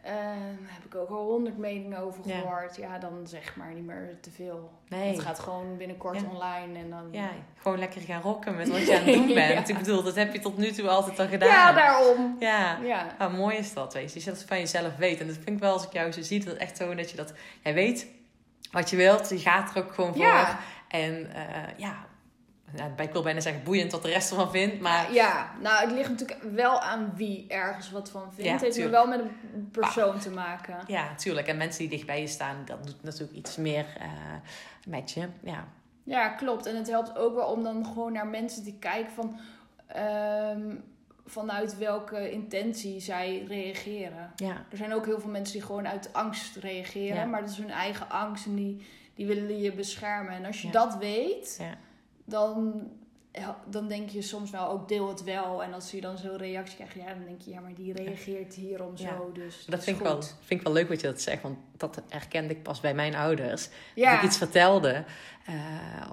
[0.04, 2.76] Ehm, heb ik ook al honderd meningen over gehoord.
[2.76, 4.72] Ja, dan zeg maar niet meer te veel.
[4.90, 5.12] Nee.
[5.12, 6.28] Het gaat gewoon binnenkort Ja.
[6.34, 7.08] online en dan...
[7.12, 7.30] Ja,
[7.62, 9.68] gewoon lekker gaan rocken met wat je aan het doen bent.
[9.68, 9.74] Ja.
[9.74, 11.50] Ik bedoel, dat heb je tot nu toe altijd al gedaan.
[11.50, 12.36] Ja, daarom.
[12.40, 12.80] Ja.
[12.84, 13.16] Ja.
[13.20, 14.16] Nou, mooi is dat, weet je.
[14.16, 15.20] Als je dat van jezelf weet.
[15.20, 17.18] En dat vind ik wel, als ik jou zo zie, dat echt zo dat je
[17.18, 17.34] dat...
[17.64, 18.08] Jij weet
[18.76, 20.26] wat je wilt, je gaat er ook gewoon voor.
[20.26, 20.60] Ja.
[20.88, 22.06] En eh, ja,
[22.74, 24.80] ja, ik wil bijna zeggen boeiend wat de rest ervan vindt.
[24.80, 28.44] Maar ja, nou, het ligt natuurlijk wel aan wie ergens wat van vindt.
[28.44, 30.78] Ja, het heeft wel met een persoon te maken.
[30.88, 31.48] ja, natuurlijk.
[31.48, 34.08] En mensen die dicht bij je staan, dat doet natuurlijk iets meer eh,
[34.88, 35.28] met je.
[35.44, 35.68] Ja,
[36.04, 36.66] Ja, klopt.
[36.66, 39.40] En het helpt ook wel om dan gewoon naar mensen te kijken van...
[39.88, 40.76] ehm,
[41.26, 44.32] vanuit welke intentie zij reageren.
[44.36, 47.16] ja, Er zijn ook heel veel mensen die gewoon uit angst reageren.
[47.16, 47.26] Ja.
[47.26, 50.34] Maar dat is hun eigen angst en die, die willen je beschermen.
[50.34, 50.74] En als je Ja.
[50.74, 51.78] dat weet, ja.
[52.26, 52.74] dan,
[53.70, 55.64] dan denk je soms wel ook deel het wel.
[55.64, 58.54] En als je dan zo'n reactie krijgt, ja, dan denk je, ja, maar die reageert
[58.54, 59.16] hierom Ja.
[59.18, 59.32] zo.
[59.34, 62.02] Dus Dat vind ik, wel, vind ik wel leuk wat je dat zegt, want dat
[62.10, 63.70] herkende ik pas bij mijn ouders.
[63.96, 64.10] Ja.
[64.12, 65.04] Dat ik iets vertelde.
[65.46, 66.12] eh,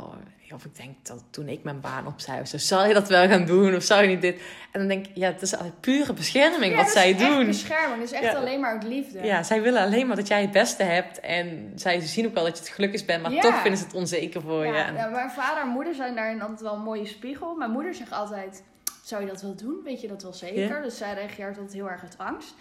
[0.54, 3.28] of ik denk dat toen ik mijn baan opzij of zo, zal je dat wel
[3.28, 4.36] gaan doen of zou je niet dit?
[4.72, 7.30] En dan denk ik, ja, het is altijd pure bescherming Ja, wat zij is echt
[7.30, 7.46] doen.
[7.46, 8.00] bescherming.
[8.00, 8.38] Dat is echt Ja.
[8.38, 9.22] alleen maar uit liefde.
[9.22, 11.20] Ja, zij willen alleen maar dat jij het beste hebt.
[11.20, 13.40] En zij zien ook wel dat je het gelukkig bent, maar Ja.
[13.40, 14.72] toch vinden ze het onzeker voor je.
[14.72, 17.54] Ja, ja, mijn vader en moeder zijn daarin altijd wel een mooie spiegel.
[17.54, 18.62] Mijn moeder zegt altijd,
[19.04, 19.76] zou je dat wel doen?
[19.84, 20.68] Weet je dat wel zeker?
[20.68, 20.80] Ja.
[20.80, 22.54] Dus zij reageert altijd heel erg uit angst.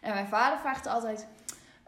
[0.00, 1.26] En mijn vader vraagt altijd,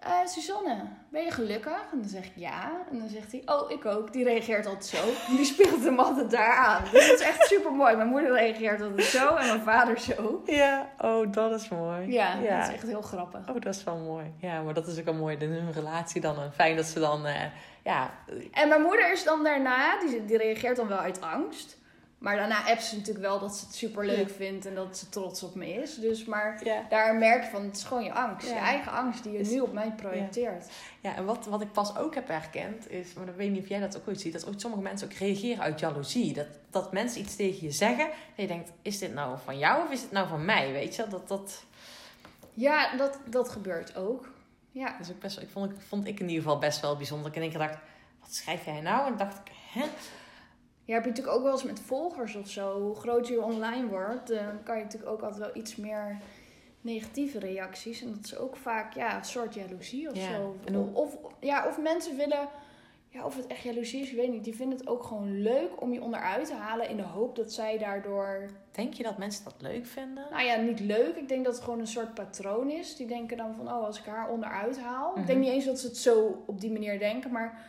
[0.00, 0.76] eh, Suzanne,
[1.08, 1.82] ben je gelukkig?
[1.92, 2.70] En dan zeg ik ja.
[2.90, 4.12] En dan zegt hij, oh, ik ook.
[4.12, 4.96] Die reageert altijd zo.
[5.36, 6.82] Die spiegelt hem altijd daar aan.
[6.92, 7.96] Dus dat is echt super mooi.
[7.96, 10.42] Mijn moeder reageert altijd zo en mijn vader zo.
[10.46, 12.12] Ja, oh, dat is mooi.
[12.12, 13.48] Ja, dat is echt heel grappig.
[13.48, 14.32] Oh, dat is wel mooi.
[14.38, 16.40] Ja, maar dat is ook wel mooi in hun relatie dan.
[16.40, 17.44] En fijn dat ze dan, eh,
[17.84, 18.10] ja,
[18.52, 21.78] En mijn moeder is dan daarna, die, die reageert dan wel uit angst.
[22.20, 24.34] Maar daarna appt ze natuurlijk wel dat ze het super leuk Ja.
[24.34, 25.94] vindt en dat ze trots op me is.
[25.94, 26.84] Dus, maar ja.
[26.88, 28.46] daar merk je van, het is gewoon je angst.
[28.48, 28.54] Ja.
[28.54, 30.66] Je eigen angst die je nu op mij projecteert.
[31.00, 33.68] Ja, en wat, wat ik pas ook heb herkend is, maar ik weet niet of
[33.68, 36.32] jij dat ook ooit ziet, dat sommige mensen ook reageren uit jaloezie.
[36.32, 39.84] Dat, dat mensen iets tegen je zeggen en je denkt, is dit nou van jou
[39.84, 40.72] of is dit nou van mij?
[40.72, 41.62] Weet je, dat, dat,
[42.54, 44.28] Ja, dat, dat gebeurt ook.
[44.70, 45.00] Ja.
[45.00, 47.28] is ook best, wel- ik vond, ik vond ik in ieder geval best wel bijzonder.
[47.28, 47.78] Ik in één keer dacht,
[48.20, 49.06] wat schrijf jij nou?
[49.06, 49.84] En dacht ik, hè?
[50.90, 52.80] Je hebt natuurlijk ook wel eens met volgers of zo.
[52.80, 56.16] Hoe groter je online wordt, dan kan je natuurlijk ook altijd wel iets meer
[56.80, 58.02] negatieve reacties.
[58.02, 60.56] En dat is ook vaak ja, een soort jaloezie of Ja, zo.
[60.72, 62.48] hoe- Of, ja, of mensen willen,
[63.08, 64.44] ja, of het echt jaloezie is, ik weet niet.
[64.44, 67.52] Die vinden het ook gewoon leuk om je onderuit te halen in de hoop dat
[67.52, 68.50] zij daardoor...
[68.72, 70.26] Denk je dat mensen dat leuk vinden?
[70.30, 71.16] Nou ja, niet leuk.
[71.16, 72.96] Ik denk dat het gewoon een soort patroon is.
[72.96, 75.10] Die denken dan van, oh, als ik haar onderuit haal.
[75.10, 75.20] Mhm.
[75.20, 77.68] Ik denk niet eens dat ze het zo op die manier denken, maar...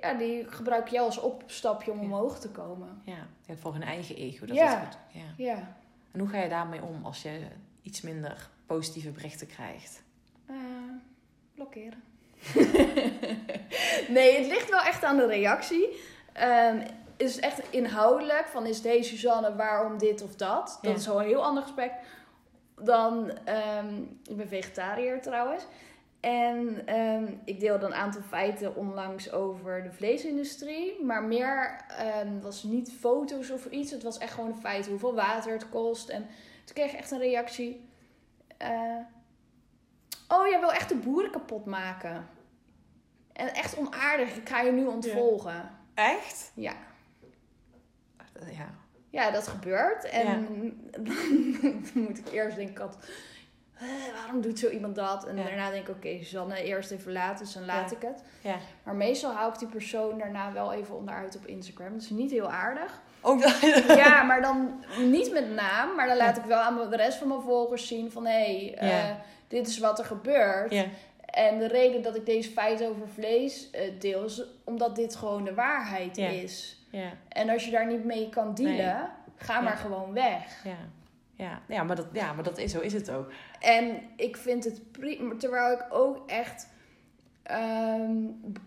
[0.00, 2.04] Ja, die gebruiken jou als opstapje om Ja.
[2.04, 3.02] omhoog te komen.
[3.04, 4.46] Ja, ja, voor hun eigen ego.
[4.46, 4.72] Dat Ja.
[4.80, 4.98] is goed.
[5.12, 5.44] Ja.
[5.44, 5.76] Ja.
[6.12, 7.40] En hoe ga je daarmee om als je
[7.82, 10.02] iets minder positieve berichten krijgt?
[10.46, 10.54] Eh,
[11.54, 12.02] blokkeren.
[14.16, 15.88] nee, het ligt wel echt aan de reactie.
[16.32, 16.80] Ehm,
[17.16, 20.78] is het echt inhoudelijk van is deze Suzanne waarom dit of dat?
[20.82, 21.92] Dat is wel een heel ander gesprek
[22.80, 23.30] dan.
[23.44, 25.62] ehm, ik ben vegetariër trouwens.
[26.20, 31.04] En ehm, ik deelde een aantal feiten onlangs over de vleesindustrie.
[31.04, 33.90] Maar meer ehm, was niet foto's of iets.
[33.90, 36.08] Het was echt gewoon een feit hoeveel water het kost.
[36.08, 36.26] En
[36.64, 37.88] toen kreeg ik echt een reactie.
[38.56, 38.96] eh,
[40.28, 42.26] oh, jij wil echt de boeren kapot maken.
[43.32, 44.36] En echt onaardig.
[44.36, 45.70] Ik ga je nu ontvolgen.
[45.94, 46.52] Echt?
[46.54, 46.74] Ja.
[48.52, 48.70] Ja.
[49.10, 50.04] Ja, dat gebeurt.
[50.04, 50.26] En
[51.06, 53.08] dan moet ik eerst denken, had, "Eh,
[54.14, 55.26] waarom doet zo iemand dat?
[55.26, 55.42] En Ja.
[55.44, 57.96] daarna denk ik, oké, Suzanne, eerst even laten, dus dan laat Ja.
[57.96, 58.22] ik het.
[58.40, 58.56] Ja.
[58.82, 61.92] Maar meestal hou ik die persoon daarna wel even onderuit op Instagram.
[61.92, 63.00] Dat is niet heel aardig.
[63.20, 63.60] Ook dat.
[64.04, 67.28] ja, maar dan niet met naam, maar dan laat ik wel aan de rest van
[67.28, 68.26] mijn volgers zien van...
[68.26, 69.14] hé, hey, eh,
[69.48, 70.72] dit is wat er gebeurt.
[70.72, 70.84] Ja.
[71.24, 74.24] En de reden dat ik deze feiten over vlees eh, deel...
[74.24, 76.76] is omdat dit gewoon de waarheid is.
[76.90, 77.10] Ja.
[77.28, 80.64] En als je daar niet mee kan dealen, ga maar gewoon weg.
[80.64, 80.76] Ja.
[81.38, 81.62] Ja.
[81.68, 83.30] Ja, maar dat, ja, maar dat is zo is het ook.
[83.60, 86.68] En ik vind het prima, terwijl ik ook echt
[87.42, 88.16] ehm,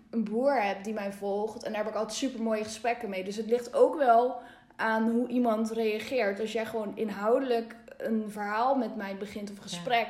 [0.09, 1.63] een boer heb die mij volgt.
[1.63, 3.23] En daar heb ik altijd super mooie gesprekken mee.
[3.23, 4.41] Dus het ligt ook wel
[4.75, 6.39] aan hoe iemand reageert.
[6.39, 10.07] Als jij gewoon inhoudelijk een verhaal met mij begint of gesprek,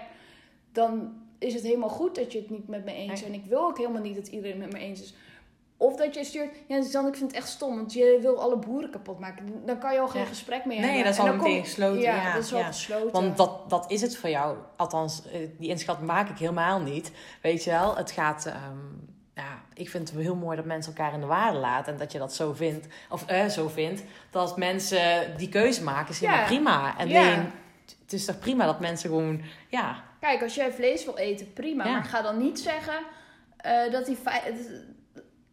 [0.72, 3.28] dan is het helemaal goed dat je het niet met me eens is.
[3.28, 5.14] En ik wil ook helemaal niet dat iedereen het met me eens is.
[5.82, 8.58] Of dat je stuurt, ja, Suzanne, ik vind het echt stom, want je wil alle
[8.58, 9.66] boeren kapot maken.
[9.66, 10.28] Dan kan je al geen Ja.
[10.28, 11.04] gesprek meer Nee, hebben.
[11.04, 12.66] dat is al meteen kom- gesloten, Ja, ja, dat is al ja.
[12.66, 13.12] gesloten.
[13.12, 14.58] Want dat, dat is het voor jou.
[14.78, 17.12] Althans, eh, die inschatting maak ik helemaal niet.
[17.42, 18.46] Weet je wel, het gaat...
[18.46, 18.78] ehm,
[19.36, 21.94] ja, ik vind het wel heel mooi dat mensen elkaar in de waarde laten.
[21.94, 22.88] En dat je dat zo vindt.
[23.10, 24.04] Of eh, zo vindt.
[24.32, 26.98] Dat mensen die keuze maken, is helemaal prima.
[26.98, 27.20] En Ja.
[27.22, 27.52] alleen,
[28.04, 31.84] het is toch prima dat mensen gewoon, ja, Kijk, als jij vlees wil eten, prima.
[31.84, 33.00] Maar ga dan niet zeggen
[33.58, 34.18] eh, dat die...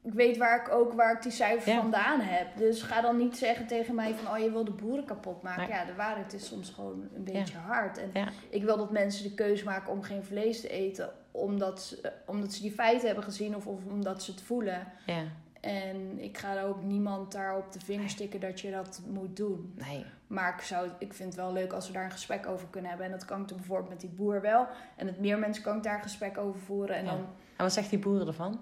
[0.08, 1.80] Ik weet waar ik ook waar ik die cijfers Ja.
[1.80, 2.46] vandaan heb.
[2.56, 4.32] Dus ga dan niet zeggen tegen mij van...
[4.32, 5.62] Oh, je wil de boeren kapot maken.
[5.62, 5.70] Nee.
[5.70, 7.98] Ja, de waarheid is soms gewoon een beetje hard.
[7.98, 8.28] En Ja.
[8.48, 11.10] ik wil dat mensen de keuze maken om geen vlees te eten...
[11.30, 14.86] omdat ze, omdat ze die feiten hebben gezien of, of omdat ze het voelen.
[15.06, 15.22] ja,
[15.60, 19.72] En ik ga ook niemand daar op de vinger stikken dat je dat moet doen.
[19.88, 20.04] nee.
[20.26, 22.88] Maar ik, zou, ik vind het wel leuk als we daar een gesprek over kunnen
[22.90, 23.06] hebben.
[23.06, 24.66] En dat kan ik dan bijvoorbeeld met die boer wel.
[24.96, 26.96] En met meer mensen kan ik daar een gesprek over voeren.
[26.96, 27.14] En dan,
[27.56, 28.60] En wat zegt die boeren ervan?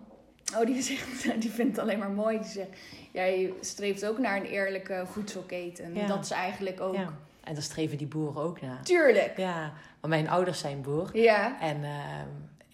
[0.54, 2.38] Oh, die, zegt, die vindt het alleen maar mooi.
[2.38, 2.68] Die zegt,
[3.12, 5.94] jij streeft ook naar een eerlijke voedselketen.
[5.94, 6.06] Ja.
[6.06, 6.94] Dat is eigenlijk ook...
[6.94, 7.12] Ja.
[7.44, 8.82] En daar streven die boeren ook naar.
[8.82, 9.36] Tuurlijk.
[9.36, 11.10] Ja, want mijn ouders zijn boer.
[11.12, 11.60] Ja.
[11.60, 12.28] En ehm,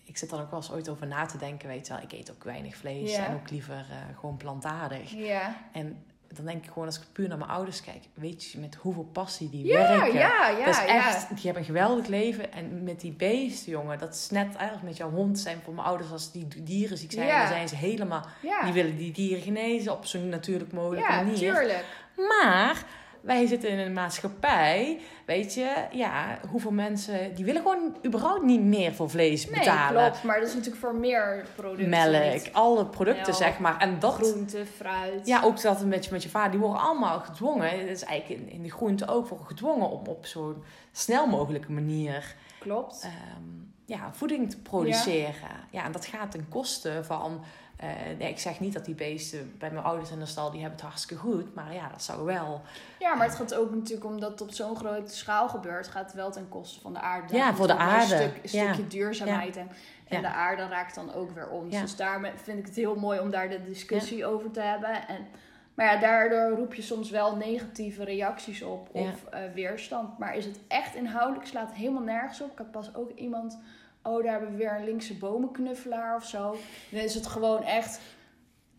[0.04, 2.02] ik zit er ook wel eens ooit over na te denken, weet je wel.
[2.02, 3.26] Ik eet ook weinig vlees Ja.
[3.26, 5.10] en ook liever eh, gewoon plantaardig.
[5.10, 5.56] Ja.
[5.72, 6.04] En
[6.36, 9.08] dan denk ik gewoon, als ik puur naar mijn ouders kijk, weet je met hoeveel
[9.12, 10.14] passie die Ja, werken.
[10.18, 10.86] ja, ja, dat is ja.
[10.86, 12.52] echt, die hebben een geweldig leven.
[12.52, 15.86] En met die beesten, jongen, dat is net eigenlijk met jouw hond zijn voor mijn
[15.86, 17.26] ouders als die dieren ziek zijn.
[17.26, 17.38] Ja.
[17.38, 21.22] Dan zijn ze helemaal, Ja, die willen die dieren genezen op zo'n natuurlijk mogelijke ja
[21.22, 21.36] manier.
[21.54, 21.84] tuurlijk.
[22.16, 22.84] Maar
[23.22, 28.60] wij zitten in een maatschappij, weet je, ja, hoeveel mensen, die willen gewoon überhaupt niet
[28.62, 30.02] meer voor vlees Nee, betalen.
[30.02, 30.22] klopt.
[30.22, 31.88] Maar dat is natuurlijk voor meer producten.
[31.88, 33.78] Melk, niet alle producten, Melk, zeg maar.
[33.78, 35.26] En dat, Groente, fruit.
[35.26, 37.68] ja, ook dat een beetje met je vader, die worden allemaal gedwongen.
[37.78, 40.62] Het is eigenlijk in, in de groente ook voor gedwongen om op zo'n
[40.92, 43.00] snel mogelijke manier Klopt.
[43.02, 43.42] ehm,
[43.86, 45.34] ja, voeding te produceren.
[45.70, 45.84] Ja.
[45.84, 47.44] en dat gaat ten koste van.
[47.82, 50.60] Eh, nee, ik zeg niet dat die beesten bij mijn ouders in de stal, die
[50.60, 51.54] hebben het hartstikke goed.
[51.54, 52.60] Maar ja, dat zou wel.
[52.98, 56.14] Ja, maar het gaat ook natuurlijk omdat het op zo'n grote schaal gebeurt, gaat het
[56.14, 57.36] wel ten koste van de aarde.
[57.36, 58.14] Ja, voor de aarde.
[58.14, 58.72] Een, stuk, een Ja.
[58.72, 59.68] stukje duurzaamheid en,
[60.08, 60.28] en Ja.
[60.28, 61.80] de aarde raakt dan ook weer ons.
[61.80, 65.08] Dus daar vind ik het heel mooi om daar de discussie over te hebben.
[65.08, 65.26] En,
[65.74, 70.18] maar ja, daardoor roep je soms wel negatieve reacties op of eh, weerstand.
[70.18, 72.50] Maar is het echt inhoudelijk, slaat het helemaal nergens op.
[72.52, 73.58] Ik had pas ook iemand,
[74.02, 76.56] oh daar hebben we weer een linkse bomenknuffelaar of zo.
[76.90, 78.00] Dan is het gewoon echt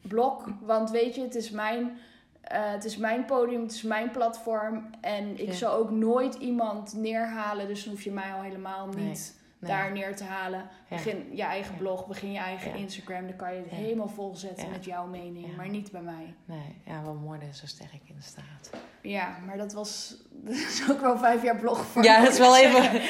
[0.01, 0.45] blok.
[0.61, 1.97] Want weet je, het is mijn,
[2.41, 4.89] eh, het is mijn podium, het is mijn platform.
[5.01, 5.53] En ik Ja.
[5.53, 7.67] zou ook nooit iemand neerhalen.
[7.67, 10.70] Dus dan hoef je mij al helemaal niet Nee, daar neer te halen.
[10.89, 12.76] Begin je eigen blog, begin je eigen.
[12.76, 13.28] Instagram.
[13.28, 15.55] Dan kan je het helemaal volzetten met jouw mening.
[15.55, 16.36] Maar niet bij mij.
[16.45, 18.70] Nee, ja, wel mooi dat zo sterk in staat.
[19.01, 22.03] Ja, maar dat was dat is ook wel vijf jaar blog voor.
[22.03, 23.01] Ja, dat is wel even.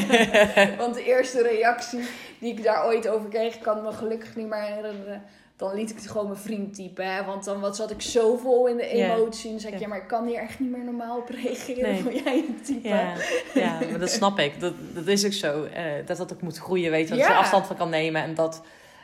[0.82, 2.08] Want de eerste reactie
[2.40, 5.22] die ik daar ooit over kreeg, kan me gelukkig niet meer herinneren.
[5.56, 7.14] Dan liet ik het gewoon mijn vriend typen.
[7.14, 7.24] Hè?
[7.24, 9.52] Want dan wat zat ik zo vol in de emotie.
[9.52, 9.88] En zei ik, Ja.
[9.88, 11.90] maar ik kan hier echt niet meer normaal op reageren.
[11.92, 12.02] Nee.
[12.02, 12.90] Wil jij het typen?
[12.90, 13.14] Ja,
[13.54, 14.60] ja, maar dat snap ik.
[14.60, 15.64] Dat, dat is ook zo.
[15.64, 17.14] eh, dat dat ook moet groeien, weet je.
[17.14, 18.22] Dat je er afstand van kan nemen.
[18.22, 18.62] En dat,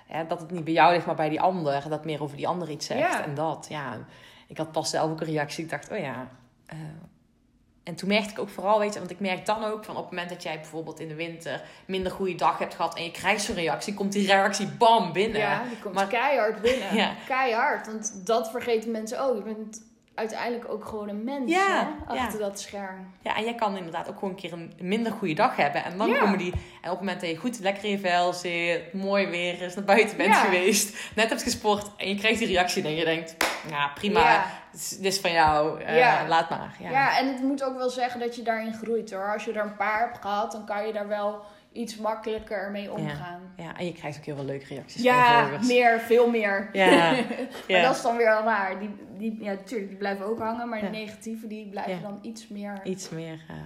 [0.08, 1.84] ja, dat het niet bij jou ligt, maar bij die ander.
[1.88, 3.24] Dat meer over die ander iets zegt.
[3.24, 3.98] En dat, ja.
[4.48, 5.64] Ik had pas zelf ook een reactie.
[5.64, 6.28] Ik dacht, oh ja.
[6.66, 6.76] eh,
[7.88, 10.02] en toen merkte ik ook vooral, weet je, want ik merk dan ook van op
[10.02, 13.10] het moment dat jij bijvoorbeeld in de winter minder goede dag hebt gehad en je
[13.10, 15.40] krijgt zo'n reactie, komt die reactie bam binnen.
[15.40, 16.94] Ja, die komt Maar- keihard binnen.
[17.02, 17.14] Ja.
[17.26, 17.86] Keihard.
[17.86, 19.36] Want dat vergeten mensen ook.
[19.36, 19.82] Je bent
[20.18, 22.14] uiteindelijk ook gewoon een mens Ja, hè?
[22.20, 23.14] achter dat scherm.
[23.22, 25.84] Ja, en jij kan inderdaad ook gewoon een keer een minder goede dag hebben.
[25.84, 26.18] En dan Ja.
[26.18, 26.52] komen die...
[26.52, 29.74] En op het moment dat je goed lekker in je vel zit, mooi weer is,
[29.74, 33.36] naar buiten bent geweest, net hebt gesport en je krijgt die reactie en je denkt,
[33.70, 36.76] ja prima, dit, is, van jou, eh, laat maar.
[36.78, 36.90] Ja.
[36.90, 37.18] Ja.
[37.18, 39.32] en het moet ook wel zeggen dat je daarin groeit hoor.
[39.32, 41.40] Als je er een paar hebt gehad, dan kan je daar wel
[41.72, 43.40] iets makkelijker mee omgaan.
[43.56, 46.68] Ja, en je krijgt ook heel veel leuke reacties Ja, meer, veel meer.
[46.72, 47.26] Ja, Maar
[47.66, 47.82] ja.
[47.82, 48.78] dat is dan weer raar.
[48.78, 50.84] Die, die, ja, natuurlijk, die blijven ook hangen, maar Ja.
[50.84, 52.00] de negatieve die blijven Ja.
[52.00, 52.80] dan iets meer.
[52.84, 53.44] Iets meer...
[53.48, 53.56] eh,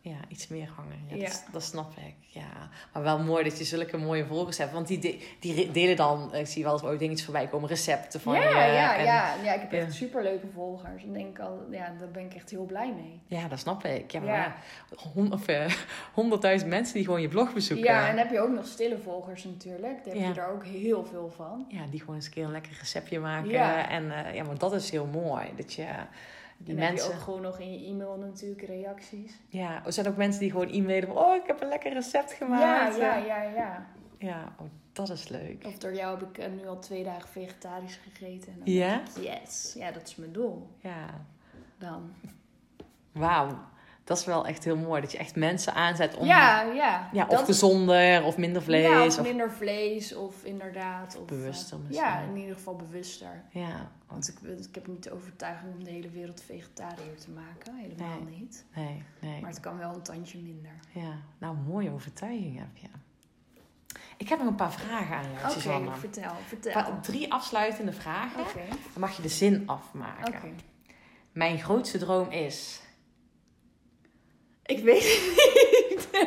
[0.00, 0.98] ja, iets meer hangen.
[1.06, 1.22] Ja, Ja.
[1.28, 2.14] Dat, dat snap ik.
[2.20, 2.68] Ja.
[2.92, 4.72] Maar wel mooi dat je zulke mooie volgers hebt.
[4.72, 8.20] Want die, de- die delen dan, ik zie wel eens ooit dingetjes voorbij komen, recepten
[8.20, 8.72] van ja, je.
[8.72, 9.52] ja, en- ja, ja.
[9.54, 11.02] Ik heb echt superleuke volgers.
[11.02, 13.20] En denk ik al, ja, daar ben ik echt heel blij mee.
[13.26, 14.10] Ja, dat snap ik.
[14.10, 14.62] Ja, maar
[15.46, 15.72] eh,
[16.14, 17.86] honderdduizend mensen die gewoon je blog bezoeken.
[17.86, 20.04] Ja, en dan heb je ook nog stille volgers natuurlijk.
[20.04, 21.64] Daar heb je er ook heel veel van.
[21.68, 23.50] Ja, die gewoon eens een keer een lekker receptje maken.
[23.50, 23.88] Ja.
[23.88, 25.44] En eh, ja, maar dat is heel mooi.
[25.56, 25.86] Dat je
[26.58, 26.96] die en mensen...
[27.04, 29.38] heb je ook gewoon nog in je e-mail natuurlijk reacties.
[29.48, 31.16] Ja, er zijn ook mensen die gewoon e-mailen van...
[31.16, 32.96] Oh, ik heb een lekker recept Ja, gemaakt.
[32.96, 33.86] ja, ja, ja.
[34.18, 35.64] Ja, oh, dat is leuk.
[35.66, 38.52] Of door jou heb ik eh, nu al twee dagen vegetarisch gegeten.
[38.52, 39.00] En dan Ja?
[39.00, 39.74] ik, yes.
[39.76, 40.68] Ja, dat is mijn doel.
[40.78, 41.06] Ja,
[41.78, 42.12] Dan.
[43.12, 43.58] wauw.
[44.08, 45.00] Dat is wel echt heel mooi.
[45.00, 46.26] Dat je echt mensen aanzet om...
[46.26, 47.08] Ja, ja.
[47.12, 48.82] ja of Dat- gezonder, of minder vlees.
[48.86, 51.18] Ja, of of, minder vlees, of inderdaad.
[51.20, 52.06] Of, Bewuster eh, misschien.
[52.06, 53.42] Ja, in ieder geval bewuster.
[53.50, 57.74] Ja, Want ik, ik heb niet de overtuiging om de hele wereld vegetariër te maken.
[57.76, 58.38] Helemaal Nee.
[58.38, 58.64] niet.
[58.74, 59.40] nee, nee.
[59.40, 60.72] Maar het kan wel een tandje minder.
[60.92, 62.88] Ja, nou, mooie overtuiging heb je.
[64.16, 66.72] Ik heb nog een paar vragen aan jou, Oké, vertel, vertel.
[66.72, 68.40] Pa- Drie afsluitende vragen.
[68.40, 70.34] Oké, Dan mag je de zin afmaken.
[70.34, 70.48] oké.
[71.32, 72.80] Mijn grootste droom is.
[74.68, 76.08] Ik weet het niet.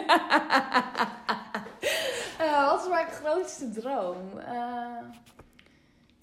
[2.37, 4.37] Eh, wat is mijn grootste droom?
[4.37, 5.05] Eh,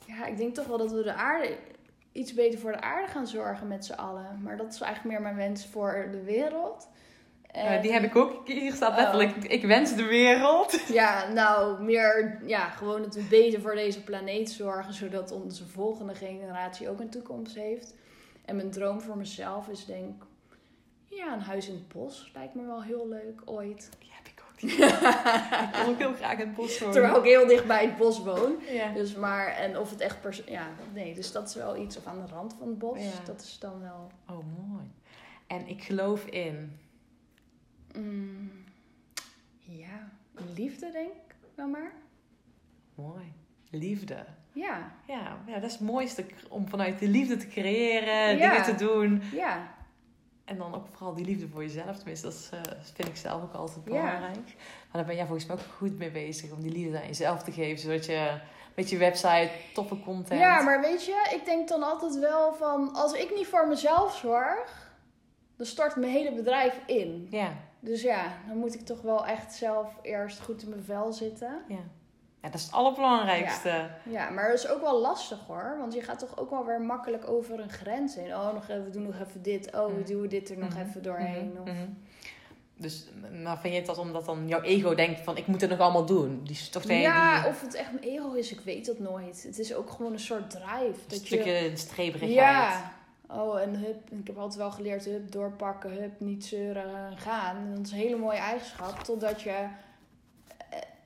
[0.07, 1.57] ja, ik denk toch wel dat we de aarde
[2.13, 4.41] iets beter voor de aarde gaan zorgen met z'n allen.
[4.43, 6.89] Maar dat is eigenlijk meer mijn wens voor de wereld.
[7.47, 8.49] Eh, die heb ik ook.
[8.49, 10.81] Hier staat letterlijk, ik wens de wereld.
[10.93, 16.15] Ja, nou, meer, ja, gewoon dat we beter voor deze planeet zorgen, zodat onze volgende
[16.15, 17.95] generatie ook een toekomst heeft.
[18.45, 20.23] En mijn droom voor mezelf is denk
[21.09, 22.31] ja, een huis in het bos.
[22.35, 23.91] Lijkt me wel heel leuk, ooit.
[24.01, 24.61] Die heb ik ook.
[24.61, 26.95] ik wil ook heel graag in het bos wonen.
[26.95, 28.57] Terwijl ik heel dicht bij het bos woon.
[28.73, 28.93] Ja.
[28.93, 32.07] Dus maar, en of het echt pers ja, nee, dus dat is wel iets, of
[32.07, 33.25] aan de rand van het bos, Ja.
[33.25, 34.11] dat is dan wel...
[34.29, 34.85] Oh, mooi.
[35.47, 36.79] En ik geloof in.
[37.95, 38.51] Mm,
[39.59, 40.09] ja,
[40.55, 41.93] liefde denk ik dan maar.
[42.95, 43.33] Mooi.
[43.71, 44.25] Liefde.
[44.53, 48.51] Ja, Ja, ja, dat is het mooiste om vanuit de liefde te creëren, Ja.
[48.51, 49.23] dingen te doen.
[49.33, 49.75] ja,
[50.49, 51.97] En dan ook vooral die liefde voor jezelf.
[51.97, 52.61] Tenminste, dat is, eh,
[52.95, 53.91] vind ik zelf ook altijd Ja.
[53.91, 54.37] belangrijk.
[54.57, 56.53] Maar daar ben jij volgens mij ook goed mee bezig.
[56.53, 57.79] Om die liefde aan jezelf te geven.
[57.79, 58.41] Zodat je
[58.77, 60.41] met je website toffe content...
[60.41, 62.95] Ja, maar weet je, ik denk dan altijd wel van...
[62.95, 64.91] Als ik niet voor mezelf zorg,
[65.57, 67.27] dan stort mijn hele bedrijf in.
[67.31, 71.13] Ja, Dus ja, dan moet ik toch wel echt zelf eerst goed in mijn vel
[71.13, 71.63] zitten.
[71.69, 71.83] ja.
[72.43, 73.87] Ja, dat is het allerbelangrijkste.
[74.03, 75.77] Ja, maar dat is ook wel lastig hoor.
[75.79, 78.35] Want je gaat toch ook wel weer makkelijk over een grens heen.
[78.35, 79.75] Oh, nog even, we doen nog even dit.
[79.75, 80.05] Oh, we Mhm.
[80.11, 80.89] doen dit er nog Mhm.
[80.89, 81.51] even doorheen.
[81.53, 81.69] Mhm, Of...
[81.69, 81.89] mhm.
[82.81, 83.07] Dus,
[83.43, 85.37] maar vind je dat omdat dan jouw ego denkt van...
[85.37, 86.41] Ik moet het nog allemaal doen.
[86.45, 89.43] Die toch Ja, die, of het echt mijn ego is, ik weet dat nooit.
[89.43, 90.85] Het is ook gewoon een soort drive.
[90.85, 91.77] een Dat stukje je...
[91.77, 92.33] streberigheid.
[92.33, 92.93] Ja.
[93.31, 97.73] Oh, en hup, ik heb altijd wel geleerd, hup, doorpakken, hup, niet zeuren, gaan.
[97.75, 99.67] Dat is een hele mooie eigenschap, totdat je...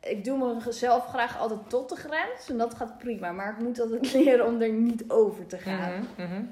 [0.02, 3.32] Ik doe mezelf graag altijd tot de grens en dat gaat prima.
[3.32, 6.06] Maar ik moet altijd leren om er niet over te gaan.
[6.16, 6.42] Mhm, mhm.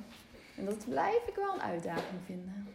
[0.57, 2.66] En dat blijf ik wel een uitdaging vinden.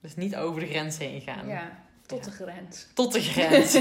[0.00, 1.46] Dus niet over de grens heen gaan.
[1.46, 1.70] Ja,
[2.06, 2.24] tot Ja.
[2.24, 2.86] de grens.
[2.94, 3.74] Tot de grens.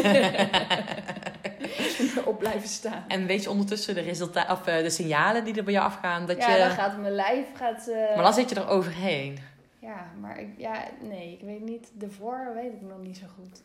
[2.25, 3.03] Op blijven staan.
[3.07, 6.25] en weet je ondertussen de, resulta- of, eh, de signalen die er bij jou afgaan?
[6.25, 6.59] Dat ja, je...
[6.59, 7.45] dan gaat mijn lijf...
[7.55, 9.37] Gaat, eh, Maar dan zit je er overheen.
[9.79, 11.91] Ja, maar ik, ja, nee, ik weet niet.
[11.93, 13.61] De voor weet ik nog niet zo goed.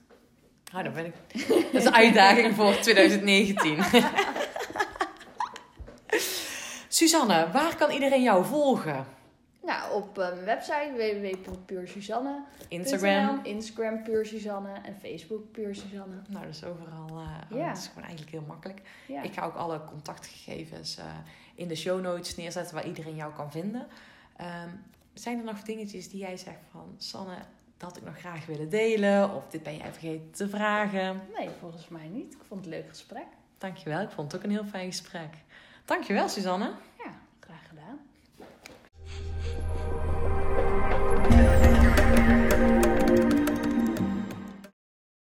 [0.73, 1.14] Nou, dan ben ik...
[1.73, 3.79] Dat is een uitdaging voor 2019.
[6.89, 9.07] Suzanne, waar kan iedereen jou volgen?
[9.62, 12.45] Nou, op eh, mijn website www.puursuzanne.
[12.69, 13.41] Instagram?
[13.43, 16.14] Instagram Puur Suzanne en Facebook Puur Suzanne.
[16.29, 17.09] Nou, dat is overal...
[17.19, 17.69] eh, Ja.
[17.69, 18.81] Dat is gewoon eigenlijk heel makkelijk.
[19.09, 19.23] Ja.
[19.23, 21.05] Ik ga ook alle contactgegevens eh,
[21.55, 23.87] in de show notes neerzetten waar iedereen jou kan vinden.
[24.37, 24.69] Ehm,
[25.14, 26.95] zijn er nog dingetjes die jij zegt van...
[26.99, 27.37] Sanne,
[27.77, 29.35] dat had ik nog graag willen delen?
[29.35, 31.22] Of dit ben jij vergeten te vragen?
[31.39, 32.33] Nee, volgens mij niet.
[32.33, 33.27] Ik vond het een leuk gesprek.
[33.59, 35.35] Dankjewel, ik vond het ook een heel fijn gesprek.
[35.85, 36.70] Dankjewel, Suzanne.